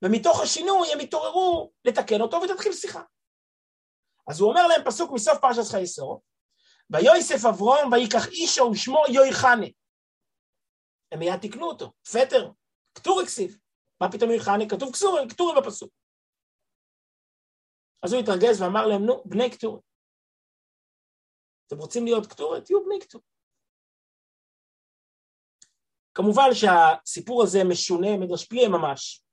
ומתוך 0.01 0.41
השינוי 0.41 0.93
הם 0.93 0.99
התעוררו 0.99 1.71
לתקן 1.86 2.21
אותו 2.21 2.41
ותתחיל 2.41 2.73
שיחה. 2.73 3.01
אז 4.27 4.39
הוא 4.39 4.49
אומר 4.49 4.67
להם 4.67 4.81
פסוק 4.86 5.12
מסוף 5.12 5.39
פרשת 5.41 5.71
חייסור, 5.71 6.21
ויוסף 6.89 7.45
אברום 7.49 7.91
ויקח 7.91 8.27
אישו 8.27 8.69
ושמו 8.71 9.03
יויחנה. 9.10 9.67
הם 11.12 11.19
מיד 11.19 11.39
תיקנו 11.39 11.67
אותו, 11.67 11.91
פטר, 12.12 12.51
כתור 12.95 13.21
הכסיב. 13.21 13.57
מה 14.01 14.12
פתאום 14.12 14.29
יויחנה? 14.31 14.69
כתוב 14.69 14.89
כתורי 15.29 15.62
בפסוק. 15.62 15.91
אז 18.03 18.13
הוא 18.13 18.21
התרגז 18.21 18.62
ואמר 18.62 18.88
להם, 18.88 19.05
נו, 19.05 19.23
בני 19.25 19.51
כתורי. 19.51 19.81
אתם 21.67 21.77
רוצים 21.77 22.05
להיות 22.05 22.25
כתורי? 22.25 22.62
תהיו 22.62 22.86
בני 22.86 23.01
כתורי. 23.01 23.23
כמובן 26.13 26.49
שהסיפור 26.53 27.43
הזה 27.43 27.60
משונה, 27.69 28.17
מדרש 28.17 28.45
פליה 28.45 28.69
ממש. 28.69 29.23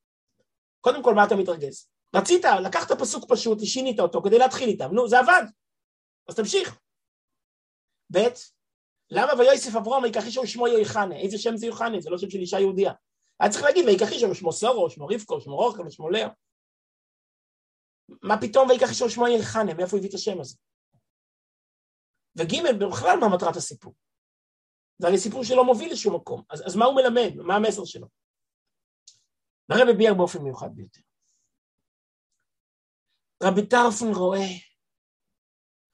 קודם 0.81 1.05
כל, 1.05 1.15
מה 1.15 1.25
אתה 1.27 1.35
מתרגז? 1.37 1.91
רצית, 2.17 2.45
לקחת 2.67 3.01
פסוק 3.01 3.25
פשוט, 3.33 3.59
שינית 3.65 4.01
אותו 4.01 4.23
כדי 4.23 4.39
להתחיל 4.39 4.69
איתם, 4.69 4.93
נו, 4.93 5.09
זה 5.09 5.19
עבד, 5.19 5.43
אז 6.29 6.35
תמשיך. 6.37 6.81
ב', 8.13 8.19
למה 9.11 9.33
ויוסף 9.39 9.77
אברום 9.77 10.03
ויקח 10.03 10.27
אישו 10.27 10.47
שמו 10.47 10.69
יויחנה? 10.69 11.17
איזה 11.17 11.39
שם 11.39 11.57
זה 11.57 11.67
יוחנה? 11.67 12.01
זה 12.01 12.11
לא 12.11 12.19
שם 12.19 12.31
של 12.31 12.39
אישה 12.39 12.61
יהודייה. 12.61 12.93
היה 13.41 13.51
צריך 13.51 13.65
להגיד 13.65 13.85
ויקח 13.87 14.13
אישו 14.13 14.35
שמו 14.35 14.53
סורו, 14.53 14.91
שמו 14.91 15.07
רבקו, 15.07 15.41
שמו 15.41 15.57
רוחם, 15.57 15.91
שמו 15.91 16.11
לאה. 16.11 16.29
מה 18.23 18.35
פתאום 18.41 18.69
ויקח 18.69 18.89
אישו 18.91 19.11
שמו 19.11 19.29
יויחנה? 19.29 19.75
מאיפה 19.75 19.91
הוא 19.91 19.99
הביא 19.99 20.11
את 20.11 20.15
השם 20.15 20.41
הזה? 20.41 20.57
וג', 22.39 22.55
בכלל 22.81 23.17
מה 23.21 23.37
מטרת 23.37 23.57
הסיפור? 23.57 23.95
זה 24.99 25.07
הרי 25.07 25.19
סיפור 25.19 25.45
שלא 25.45 25.65
מוביל 25.65 25.93
לשום 25.93 26.17
מקום. 26.17 26.43
אז, 26.51 26.63
אז 26.67 26.77
מה 26.77 26.85
הוא 26.85 26.95
מלמד? 26.95 27.37
מה 27.37 27.57
המסר 27.57 27.85
שלו? 27.85 28.07
והרבי 29.69 29.93
ביאר 29.99 30.15
באופן 30.15 30.39
מיוחד 30.39 30.69
ביותר. 30.75 31.01
רבי 33.43 33.67
טרפון 33.67 34.09
רואה 34.15 34.49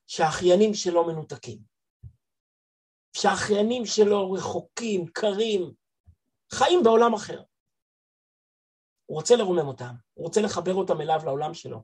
שהאחיינים 0.06 0.74
שלו 0.74 1.06
מנותקים. 1.06 1.58
שהאחיינים 3.16 3.86
שלו 3.86 4.32
רחוקים, 4.32 5.06
קרים, 5.06 5.74
חיים 6.52 6.82
בעולם 6.84 7.14
אחר. 7.14 7.42
הוא 9.06 9.16
רוצה 9.16 9.36
לרומם 9.36 9.68
אותם, 9.68 9.94
הוא 10.14 10.26
רוצה 10.26 10.40
לחבר 10.40 10.74
אותם 10.74 11.00
אליו, 11.00 11.20
לעולם 11.24 11.54
שלו. 11.54 11.82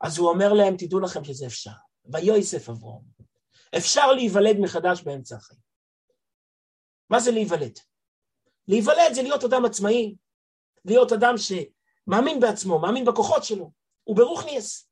אז 0.00 0.18
הוא 0.18 0.28
אומר 0.28 0.52
להם, 0.52 0.76
תדעו 0.78 1.00
לכם 1.00 1.24
שזה 1.24 1.46
אפשר. 1.46 1.70
ויוסף 2.12 2.68
אברום. 2.68 3.04
אפשר 3.76 4.12
להיוולד 4.12 4.56
מחדש 4.60 5.02
באמצע 5.02 5.36
החיים. 5.36 5.60
מה 7.10 7.20
זה 7.20 7.30
להיוולד? 7.30 7.78
להיוולד 8.68 9.12
זה 9.12 9.22
להיות 9.22 9.44
אדם 9.44 9.64
עצמאי, 9.64 10.16
להיות 10.84 11.12
אדם 11.12 11.34
שמאמין 11.36 12.40
בעצמו, 12.40 12.78
מאמין 12.78 13.04
בכוחות 13.04 13.44
שלו, 13.44 13.70
הוא 14.04 14.16
ברוך 14.16 14.44
ניאס. 14.44 14.90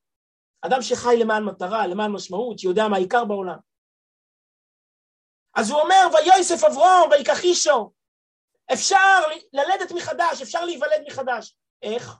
אדם 0.60 0.82
שחי 0.82 1.16
למען 1.20 1.44
מטרה, 1.44 1.86
למען 1.86 2.12
משמעות, 2.12 2.58
שיודע 2.58 2.88
מה 2.88 2.96
העיקר 2.96 3.24
בעולם. 3.24 3.58
אז 5.56 5.70
הוא 5.70 5.80
אומר, 5.80 6.06
ויוסף 6.12 6.64
אברום, 6.64 7.10
ויקח 7.10 7.44
אישו. 7.44 7.92
אפשר 8.72 9.20
ללדת 9.52 9.92
מחדש, 9.92 10.42
אפשר 10.42 10.64
להיוולד 10.64 11.02
מחדש. 11.06 11.56
איך? 11.82 12.14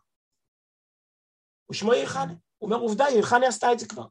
ושמו 1.71 1.95
ירחנה. 1.95 2.35
הוא 2.59 2.71
אומר, 2.71 2.77
עובדה, 2.77 3.05
ירחנה 3.11 3.49
עשתה 3.49 3.73
את 3.73 3.79
זה 3.79 3.89
כבר. 3.89 4.07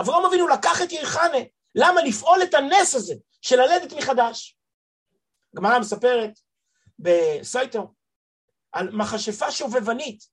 אברום 0.00 0.24
אבינו 0.26 0.48
לקח 0.48 0.82
את 0.82 0.92
ירחנה. 0.92 1.38
למה? 1.74 2.00
לפעול 2.02 2.42
את 2.42 2.54
הנס 2.54 2.94
הזה 2.94 3.14
של 3.42 3.56
ללדת 3.56 3.92
מחדש. 3.92 4.58
הגמרא 5.54 5.78
מספרת 5.78 6.30
בסייטו 6.98 7.94
על 8.72 8.90
מכשפה 8.90 9.50
שובבנית, 9.50 10.24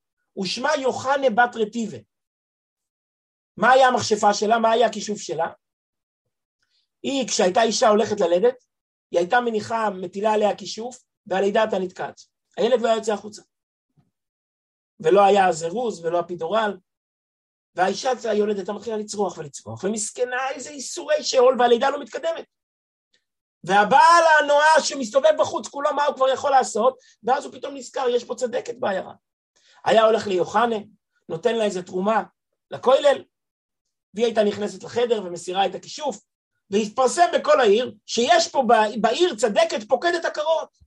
ושמה 0.42 0.70
יוחנה 0.76 1.30
בת 1.30 1.56
רטיבה. 1.56 1.98
מה 3.58 3.72
היה 3.72 3.88
המכשפה 3.88 4.34
שלה? 4.34 4.60
מה 4.60 4.72
היה 4.72 4.88
הכישוף 4.88 5.18
שלה? 5.18 5.48
היא, 7.04 7.28
כשהייתה 7.28 7.64
אישה 7.64 7.90
הולכת 7.90 8.20
ללדת, 8.20 8.64
היא 9.12 9.20
הייתה 9.20 9.42
מניחה, 9.42 9.90
מטילה 9.90 10.34
עליה 10.34 10.56
כישוף, 10.56 11.00
והלידה 11.28 11.62
הייתה 11.62 11.80
נתקעת. 11.80 12.22
הילד 12.58 12.82
לא 12.82 12.88
היה 12.88 12.98
יוצא 12.98 13.14
החוצה. 13.14 13.42
ולא 15.00 15.22
היה 15.22 15.52
זירוז 15.52 16.06
ולא 16.06 16.20
הפידורל, 16.20 16.78
והאישה 17.76 18.12
היולדת 18.30 18.58
הייתה 18.58 18.74
מתחילה 18.74 18.98
לצרוח 18.98 19.38
ולצרוח, 19.38 19.84
ומסכנה 19.84 20.50
איזה 20.50 20.70
איסורי 20.70 21.24
שאול, 21.24 21.56
והלידה 21.60 21.90
לא 21.90 22.02
מתקדמת. 22.02 22.46
והבעל 23.64 24.24
הנואש 24.40 24.90
שמסתובב 24.90 25.32
בחוץ, 25.40 25.68
כולו 25.68 25.94
מה 25.96 26.06
הוא 26.06 26.16
כבר 26.16 26.30
יכול 26.30 26.52
לעשות, 26.52 26.98
ואז 27.24 27.46
הוא 27.46 27.54
פתאום 27.54 27.76
נזכר, 27.76 28.10
יש 28.10 28.24
פה 28.24 28.36
צדקת 28.36 28.76
בעיירה. 28.80 29.14
היה 29.86 30.06
הולך 30.06 30.28
ליוחנה, 30.28 30.76
נותן 31.30 31.56
לה 31.56 31.64
איזה 31.64 31.84
תרומה 31.84 32.24
לכולל, 32.72 33.24
והיא 34.14 34.26
הייתה 34.26 34.44
נכנסת 34.44 34.84
לחדר 34.84 35.24
ומסירה 35.26 35.66
את 35.66 35.76
הכישוף, 35.76 36.20
והתפרסם 36.70 37.26
בכל 37.34 37.62
העיר 37.62 37.96
שיש 38.06 38.48
פה 38.48 38.64
בעיר 39.02 39.36
צדקת 39.36 39.88
פוקדת 39.88 40.26
עקרות 40.26 40.78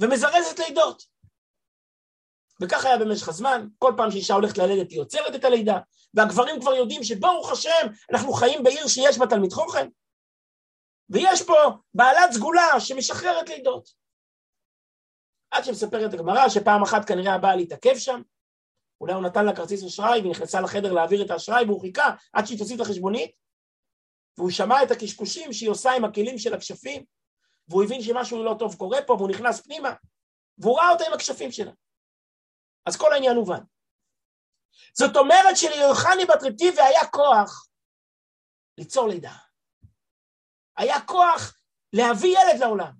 ומזרזת 0.00 0.58
לידות. 0.58 1.02
וכך 2.62 2.84
היה 2.84 2.98
במשך 2.98 3.28
הזמן, 3.28 3.68
כל 3.78 3.92
פעם 3.96 4.10
שאישה 4.10 4.34
הולכת 4.34 4.58
ללדת 4.58 4.90
היא 4.90 5.00
עוצרת 5.00 5.34
את 5.34 5.44
הלידה, 5.44 5.78
והגברים 6.14 6.60
כבר 6.60 6.74
יודעים 6.74 7.04
שברוך 7.04 7.52
השם, 7.52 7.86
אנחנו 8.12 8.32
חיים 8.32 8.62
בעיר 8.62 8.88
שיש 8.88 9.18
בה 9.18 9.26
תלמיד 9.26 9.52
חוכם, 9.52 9.88
ויש 11.10 11.42
פה 11.42 11.54
בעלת 11.94 12.32
סגולה 12.32 12.80
שמשחררת 12.80 13.48
לידות. 13.48 13.88
עד 15.50 15.64
שמספרת 15.64 16.14
הגמרא 16.14 16.48
שפעם 16.48 16.82
אחת 16.82 17.08
כנראה 17.08 17.34
הבעל 17.34 17.58
התעכב 17.58 17.98
שם, 17.98 18.22
אולי 19.00 19.14
הוא 19.14 19.22
נתן 19.22 19.44
לה 19.44 19.56
כרטיס 19.56 19.84
אשראי 19.84 20.20
והיא 20.20 20.30
נכנסה 20.30 20.60
לחדר 20.60 20.92
להעביר 20.92 21.24
את 21.24 21.30
האשראי 21.30 21.64
והוא 21.64 21.80
חיכה 21.80 22.14
עד 22.32 22.46
שהיא 22.46 22.58
תוסיף 22.58 22.76
את 22.76 22.86
החשבונית, 22.86 23.30
והוא 24.38 24.50
שמע 24.50 24.82
את 24.82 24.90
הקשקושים 24.90 25.52
שהיא 25.52 25.70
עושה 25.70 25.90
עם 25.90 26.04
הכלים 26.04 26.38
של 26.38 26.54
הכשפים, 26.54 27.04
והוא 27.68 27.84
הבין 27.84 28.02
שמשהו 28.02 28.44
לא 28.44 28.54
טוב 28.58 28.74
קורה 28.74 28.98
פה 29.06 29.12
והוא 29.12 29.30
נכנס 29.30 29.60
פנימה, 29.60 29.94
והוא 30.58 30.78
ראה 30.78 30.90
אותה 30.90 31.04
עם 31.06 31.12
הכשפים 31.12 31.52
שלה. 31.52 31.72
אז 32.86 32.96
כל 32.96 33.12
העניין 33.12 33.36
הובן. 33.36 33.60
זאת 34.92 35.16
אומרת 35.16 35.56
שליוחני 35.56 36.24
בת 36.24 36.42
רטיבי 36.42 36.80
היה 36.80 37.06
כוח 37.12 37.68
ליצור 38.78 39.08
לידה. 39.08 39.32
היה 40.76 41.00
כוח 41.06 41.58
להביא 41.92 42.38
ילד 42.38 42.60
לעולם. 42.60 42.92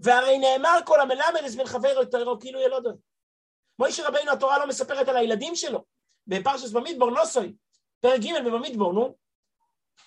והרי 0.00 0.38
נאמר 0.38 0.78
כל 0.86 1.00
המלמד 1.00 1.40
בן 1.58 1.66
חבר 1.66 1.88
יותר 1.88 2.24
כאילו 2.40 2.60
ילודו. 2.60 2.90
מוישה 3.78 4.08
רבינו 4.08 4.32
התורה 4.32 4.58
לא 4.58 4.68
מספרת 4.68 5.08
על 5.08 5.16
הילדים 5.16 5.56
שלו. 5.56 5.84
בפרשס 6.26 6.72
במדבור 6.72 7.10
נוסוי, 7.10 7.56
פרק 8.04 8.20
ג' 8.20 8.46
במדבור, 8.46 8.92
נו. 8.92 9.14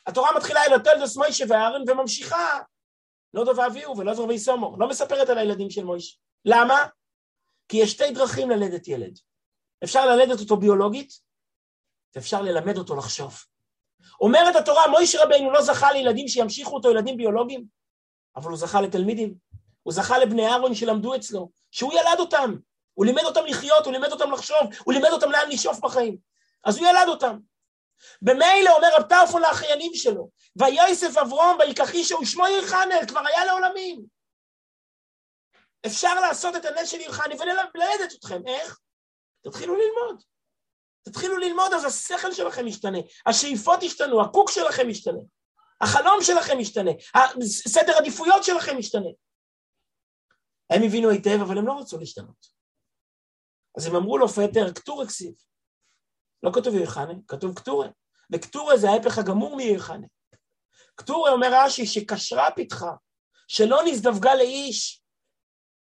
התורה 0.07 0.29
מתחילה 0.37 0.59
אל 0.65 0.73
התולדוס 0.73 1.17
מוישה 1.17 1.45
ואהרן 1.49 1.81
וממשיכה 1.87 2.59
לא 3.33 3.43
דוב 3.43 3.59
אביהו 3.59 3.97
ולא 3.97 4.13
דוב 4.13 4.29
ויסומור. 4.29 4.79
לא 4.79 4.87
מספרת 4.87 5.29
על 5.29 5.37
הילדים 5.37 5.69
של 5.69 5.83
מוישה. 5.83 6.17
למה? 6.45 6.85
כי 7.67 7.77
יש 7.77 7.91
שתי 7.91 8.11
דרכים 8.11 8.49
ללדת 8.49 8.87
ילד. 8.87 9.19
אפשר 9.83 10.05
ללדת 10.05 10.39
אותו 10.39 10.57
ביולוגית, 10.57 11.13
ואפשר 12.15 12.41
ללמד 12.41 12.77
אותו 12.77 12.95
לחשוב. 12.95 13.43
אומרת 14.21 14.55
התורה, 14.55 14.87
מוישה 14.87 15.23
רבינו 15.23 15.51
לא 15.51 15.61
זכה 15.61 15.91
לילדים 15.91 16.27
שימשיכו 16.27 16.75
אותו 16.75 16.91
ילדים 16.91 17.17
ביולוגיים, 17.17 17.65
אבל 18.35 18.49
הוא 18.49 18.57
זכה 18.57 18.81
לתלמידים. 18.81 19.35
הוא 19.83 19.93
זכה 19.93 20.17
לבני 20.17 20.47
אהרון 20.47 20.75
שלמדו 20.75 21.15
אצלו, 21.15 21.49
שהוא 21.71 21.93
ילד 21.93 22.19
אותם. 22.19 22.55
הוא 22.93 23.05
לימד 23.05 23.23
אותם 23.23 23.45
לחיות, 23.45 23.85
הוא 23.85 23.93
לימד 23.93 24.11
אותם 24.11 24.31
לחשוב, 24.31 24.57
הוא 24.85 24.93
לימד 24.93 25.09
אותם 25.11 25.31
לאן 25.31 25.49
לשאוף 25.49 25.79
בחיים. 25.79 26.17
אז 26.63 26.77
הוא 26.77 26.87
ילד 26.87 27.07
אותם. 27.07 27.39
במילא 28.21 28.75
אומר 28.75 28.87
רב 28.97 29.03
טרפון 29.09 29.41
לאחיינים 29.41 29.91
שלו, 29.93 30.29
ויוסף 30.55 31.17
אברום 31.17 31.57
ויקח 31.59 31.93
אישו 31.93 32.17
ושמו 32.21 32.47
ירחנל, 32.47 33.07
כבר 33.07 33.21
היה 33.27 33.45
לעולמים. 33.45 34.05
אפשר 35.85 36.19
לעשות 36.19 36.55
את 36.55 36.65
הנס 36.65 36.89
של 36.89 36.99
ירחני 36.99 37.35
וללדת 37.35 38.13
אתכם, 38.19 38.47
איך? 38.47 38.79
תתחילו 39.43 39.75
ללמוד. 39.75 40.23
תתחילו 41.03 41.37
ללמוד, 41.37 41.73
אז 41.73 41.85
השכל 41.85 42.33
שלכם 42.33 42.67
ישתנה, 42.67 42.97
השאיפות 43.25 43.83
ישתנו, 43.83 44.21
הקוק 44.21 44.51
שלכם 44.51 44.89
ישתנה, 44.89 45.19
החלום 45.81 46.19
שלכם 46.21 46.59
ישתנה, 46.59 46.91
סדר 47.43 47.97
עדיפויות 47.97 48.43
שלכם 48.43 48.77
ישתנה. 48.79 49.09
הם 50.69 50.83
הבינו 50.83 51.09
היטב, 51.09 51.39
אבל 51.41 51.57
הם 51.57 51.67
לא 51.67 51.79
רצו 51.79 51.97
להשתנות. 51.99 52.47
אז 53.77 53.85
הם 53.85 53.95
אמרו 53.95 54.17
לו, 54.17 54.27
פטר, 54.27 54.73
קטור 54.73 55.03
הכסיב. 55.03 55.33
לא 56.43 56.51
כתוב 56.53 56.75
ירחנה, 56.75 57.13
כתוב 57.27 57.55
קטורה. 57.55 57.87
וקטורה 58.33 58.77
זה 58.77 58.89
ההפך 58.89 59.17
הגמור 59.17 59.55
מירחנה. 59.55 60.07
קטורה 60.95 61.31
אומר 61.31 61.47
רש"י 61.51 61.85
שקשרה 61.85 62.51
פתחה, 62.55 62.91
שלא 63.47 63.79
נזדווגה 63.85 64.35
לאיש 64.35 65.01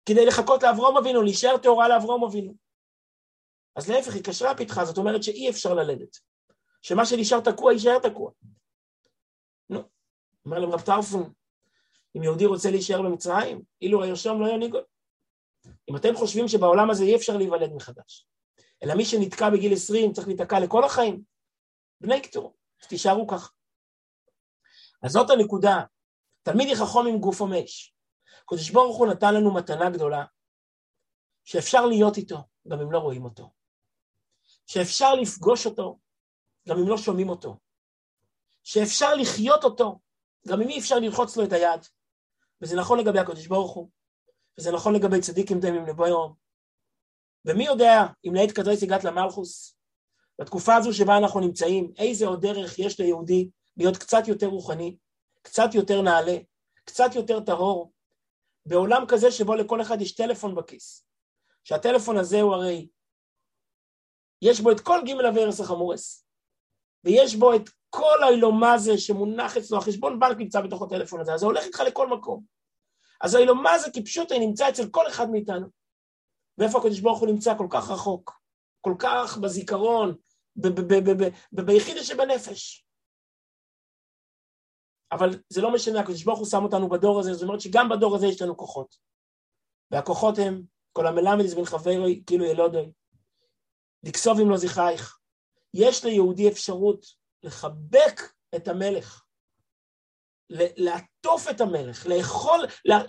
כדי 0.06 0.26
לחכות 0.26 0.62
לאברום 0.62 0.96
אבינו, 0.96 1.22
להישאר 1.22 1.56
טהורה 1.58 1.88
לאברום 1.88 2.24
אבינו. 2.24 2.54
אז 3.76 3.90
להפך, 3.90 4.14
היא 4.14 4.24
קשרה 4.24 4.56
פתחה, 4.56 4.84
זאת 4.84 4.98
אומרת 4.98 5.22
שאי 5.22 5.50
אפשר 5.50 5.74
ללדת. 5.74 6.16
שמה 6.82 7.06
שנשאר 7.06 7.40
תקוע, 7.40 7.72
יישאר 7.72 7.98
תקוע. 7.98 8.30
נו, 9.70 9.82
אומר 10.44 10.58
להם 10.58 10.70
רב 10.70 10.80
טרפון, 10.80 11.32
אם 12.16 12.22
יהודי 12.22 12.46
רוצה 12.46 12.70
להישאר 12.70 13.02
במצרים, 13.02 13.62
אילו 13.82 14.02
הירשום 14.02 14.40
לא 14.40 14.46
ינהיגו. 14.46 14.78
אם 15.90 15.96
אתם 15.96 16.14
חושבים 16.16 16.48
שבעולם 16.48 16.90
הזה 16.90 17.04
אי 17.04 17.16
אפשר 17.16 17.36
להיוולד 17.36 17.72
מחדש, 17.72 18.26
אלא 18.84 18.94
מי 18.94 19.04
שנתקע 19.04 19.50
בגיל 19.50 19.72
20 19.72 20.12
צריך 20.12 20.26
להיתקע 20.26 20.60
לכל 20.60 20.84
החיים, 20.84 21.22
בני 22.00 22.22
קטור, 22.22 22.56
אז 22.82 22.88
תישארו 22.88 23.28
כך. 23.28 23.52
אז 25.02 25.10
זאת 25.10 25.30
הנקודה. 25.30 25.84
תלמיד 26.42 26.68
יחכום 26.68 27.06
עם 27.06 27.18
גוף 27.18 27.40
ומש. 27.40 27.94
קדוש 28.46 28.70
ברוך 28.70 28.96
הוא 28.96 29.06
נתן 29.06 29.34
לנו 29.34 29.54
מתנה 29.54 29.90
גדולה, 29.90 30.24
שאפשר 31.44 31.86
להיות 31.86 32.16
איתו, 32.16 32.38
גם 32.68 32.80
אם 32.80 32.92
לא 32.92 32.98
רואים 32.98 33.24
אותו. 33.24 33.52
שאפשר 34.66 35.14
לפגוש 35.14 35.66
אותו, 35.66 35.98
גם 36.68 36.78
אם 36.78 36.88
לא 36.88 36.96
שומעים 36.96 37.28
אותו. 37.28 37.58
שאפשר 38.64 39.14
לחיות 39.14 39.64
אותו, 39.64 40.00
גם 40.48 40.62
אם 40.62 40.68
אי 40.68 40.78
אפשר 40.78 40.98
ללחוץ 40.98 41.36
לו 41.36 41.44
את 41.44 41.52
היד. 41.52 41.80
וזה 42.62 42.76
נכון 42.76 42.98
לגבי 42.98 43.18
הקדוש 43.18 43.46
ברוך 43.46 43.72
הוא, 43.72 43.90
וזה 44.58 44.72
נכון 44.72 44.94
לגבי 44.94 45.20
צדיקים 45.20 45.60
דמים 45.60 45.86
לבוא 45.86 46.06
יום. 46.06 46.34
ומי 47.44 47.64
יודע 47.64 48.06
אם 48.24 48.34
לעת 48.34 48.52
קדרס 48.52 48.82
הגעת 48.82 49.04
למלכוס, 49.04 49.76
בתקופה 50.40 50.76
הזו 50.76 50.92
שבה 50.94 51.16
אנחנו 51.16 51.40
נמצאים, 51.40 51.92
איזה 51.98 52.26
עוד 52.26 52.46
דרך 52.46 52.78
יש 52.78 53.00
ליהודי 53.00 53.48
להיות 53.76 53.96
קצת 53.96 54.28
יותר 54.28 54.46
רוחני, 54.46 54.96
קצת 55.42 55.74
יותר 55.74 56.02
נעלה, 56.02 56.36
קצת 56.84 57.14
יותר 57.14 57.40
טהור, 57.40 57.92
בעולם 58.66 59.04
כזה 59.08 59.30
שבו 59.30 59.54
לכל 59.54 59.80
אחד 59.80 60.00
יש 60.00 60.14
טלפון 60.14 60.54
בכיס, 60.54 61.06
שהטלפון 61.64 62.16
הזה 62.16 62.40
הוא 62.40 62.54
הרי, 62.54 62.88
יש 64.42 64.60
בו 64.60 64.70
את 64.70 64.80
כל 64.80 65.00
ג' 65.06 65.24
אבי 65.24 65.40
החמורס, 65.62 66.26
ויש 67.04 67.34
בו 67.34 67.54
את 67.54 67.70
כל 67.90 68.22
האילומזה 68.22 68.98
שמונח 68.98 69.56
אצלו, 69.56 69.78
החשבון 69.78 70.20
בנק 70.20 70.36
נמצא 70.38 70.60
בתוך 70.60 70.82
הטלפון 70.82 71.20
הזה, 71.20 71.34
אז 71.34 71.40
זה 71.40 71.46
הולך 71.46 71.64
איתך 71.64 71.80
לכל 71.80 72.08
מקום. 72.08 72.44
אז 73.20 73.34
האילומזה 73.34 73.90
כפשוטה 73.94 74.38
נמצא 74.38 74.68
אצל 74.68 74.88
כל 74.88 75.08
אחד 75.08 75.30
מאיתנו. 75.30 75.79
ואיפה 76.60 76.78
הקדוש 76.78 77.00
ברוך 77.00 77.20
הוא 77.20 77.28
נמצא 77.28 77.58
כל 77.58 77.66
כך 77.70 77.90
רחוק, 77.90 78.40
כל 78.80 78.94
כך 78.98 79.38
בזיכרון, 79.38 80.16
ביחידה 81.52 82.04
שבנפש. 82.04 82.86
אבל 85.12 85.28
זה 85.48 85.60
לא 85.60 85.74
משנה, 85.74 86.00
הקדוש 86.00 86.24
ברוך 86.24 86.38
הוא 86.38 86.46
שם 86.46 86.64
אותנו 86.64 86.88
בדור 86.88 87.20
הזה, 87.20 87.34
זאת 87.34 87.42
אומרת 87.42 87.60
שגם 87.60 87.88
בדור 87.88 88.16
הזה 88.16 88.26
יש 88.26 88.42
לנו 88.42 88.56
כוחות. 88.56 88.96
והכוחות 89.90 90.34
הם, 90.38 90.62
כל 90.92 91.06
המלמד 91.06 91.40
איז 91.40 91.54
בן 91.54 91.64
חברוי, 91.64 92.22
כאילו 92.26 92.44
ילודוי, 92.44 92.92
לקסוב 94.02 94.40
אם 94.40 94.50
לא 94.50 94.56
זכרייך. 94.56 95.18
יש 95.74 96.04
ליהודי 96.04 96.48
אפשרות 96.48 97.06
לחבק 97.42 98.20
את 98.56 98.68
המלך, 98.68 99.24
לעטוף 100.50 101.48
את 101.50 101.60
המלך, 101.60 102.06
לאכול, 102.06 102.60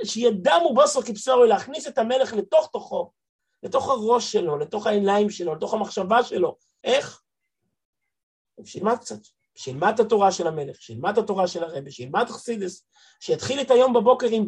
שידע 0.04 0.54
מובוסו 0.64 1.02
כבשורו, 1.02 1.46
להכניס 1.46 1.88
את 1.88 1.98
המלך 1.98 2.34
לתוך 2.34 2.70
תוכו, 2.72 3.12
לתוך 3.64 3.90
הראש 3.90 4.32
שלו, 4.32 4.58
לתוך 4.58 4.88
העיניים 4.88 5.30
שלו, 5.30 5.56
לתוך 5.56 5.74
המחשבה 5.74 6.24
שלו. 6.24 6.58
איך? 6.84 7.22
שילמד 8.66 8.98
קצת, 8.98 9.20
שילמד 9.56 9.94
את 9.94 10.00
התורה 10.00 10.32
של 10.32 10.48
המלך, 10.48 10.82
שילמד 10.82 11.12
את 11.12 11.24
התורה 11.24 11.48
של 11.48 11.64
הרבי, 11.64 11.92
שילמד 11.92 12.26
חסידס, 12.30 12.86
שיתחיל 13.20 13.62
את 13.62 13.72
היום 13.72 13.94
בבוקר 13.94 14.28
עם 14.32 14.48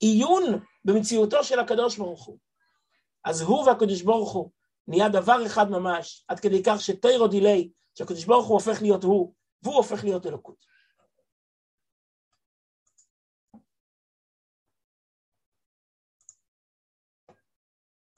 עיון 0.00 0.42
במציאותו 0.84 1.44
של 1.44 1.58
הקדוש 1.58 1.96
ברוך 1.96 2.24
הוא. 2.24 2.38
אז 3.24 3.40
הוא 3.40 3.66
והקדוש 3.66 4.02
ברוך 4.02 4.32
הוא 4.32 4.50
נהיה 4.88 5.08
דבר 5.08 5.46
אחד 5.46 5.70
ממש, 5.70 6.24
עד 6.28 6.40
כדי 6.40 6.62
כך 6.62 6.80
שתירו 6.80 7.28
דילי, 7.28 7.70
שהקדוש 7.94 8.24
ברוך 8.24 8.46
הוא 8.46 8.54
הופך 8.54 8.82
להיות 8.82 9.04
הוא, 9.04 9.34
והוא 9.62 9.76
הופך 9.76 10.04
להיות 10.04 10.26
אלוקות. 10.26 10.71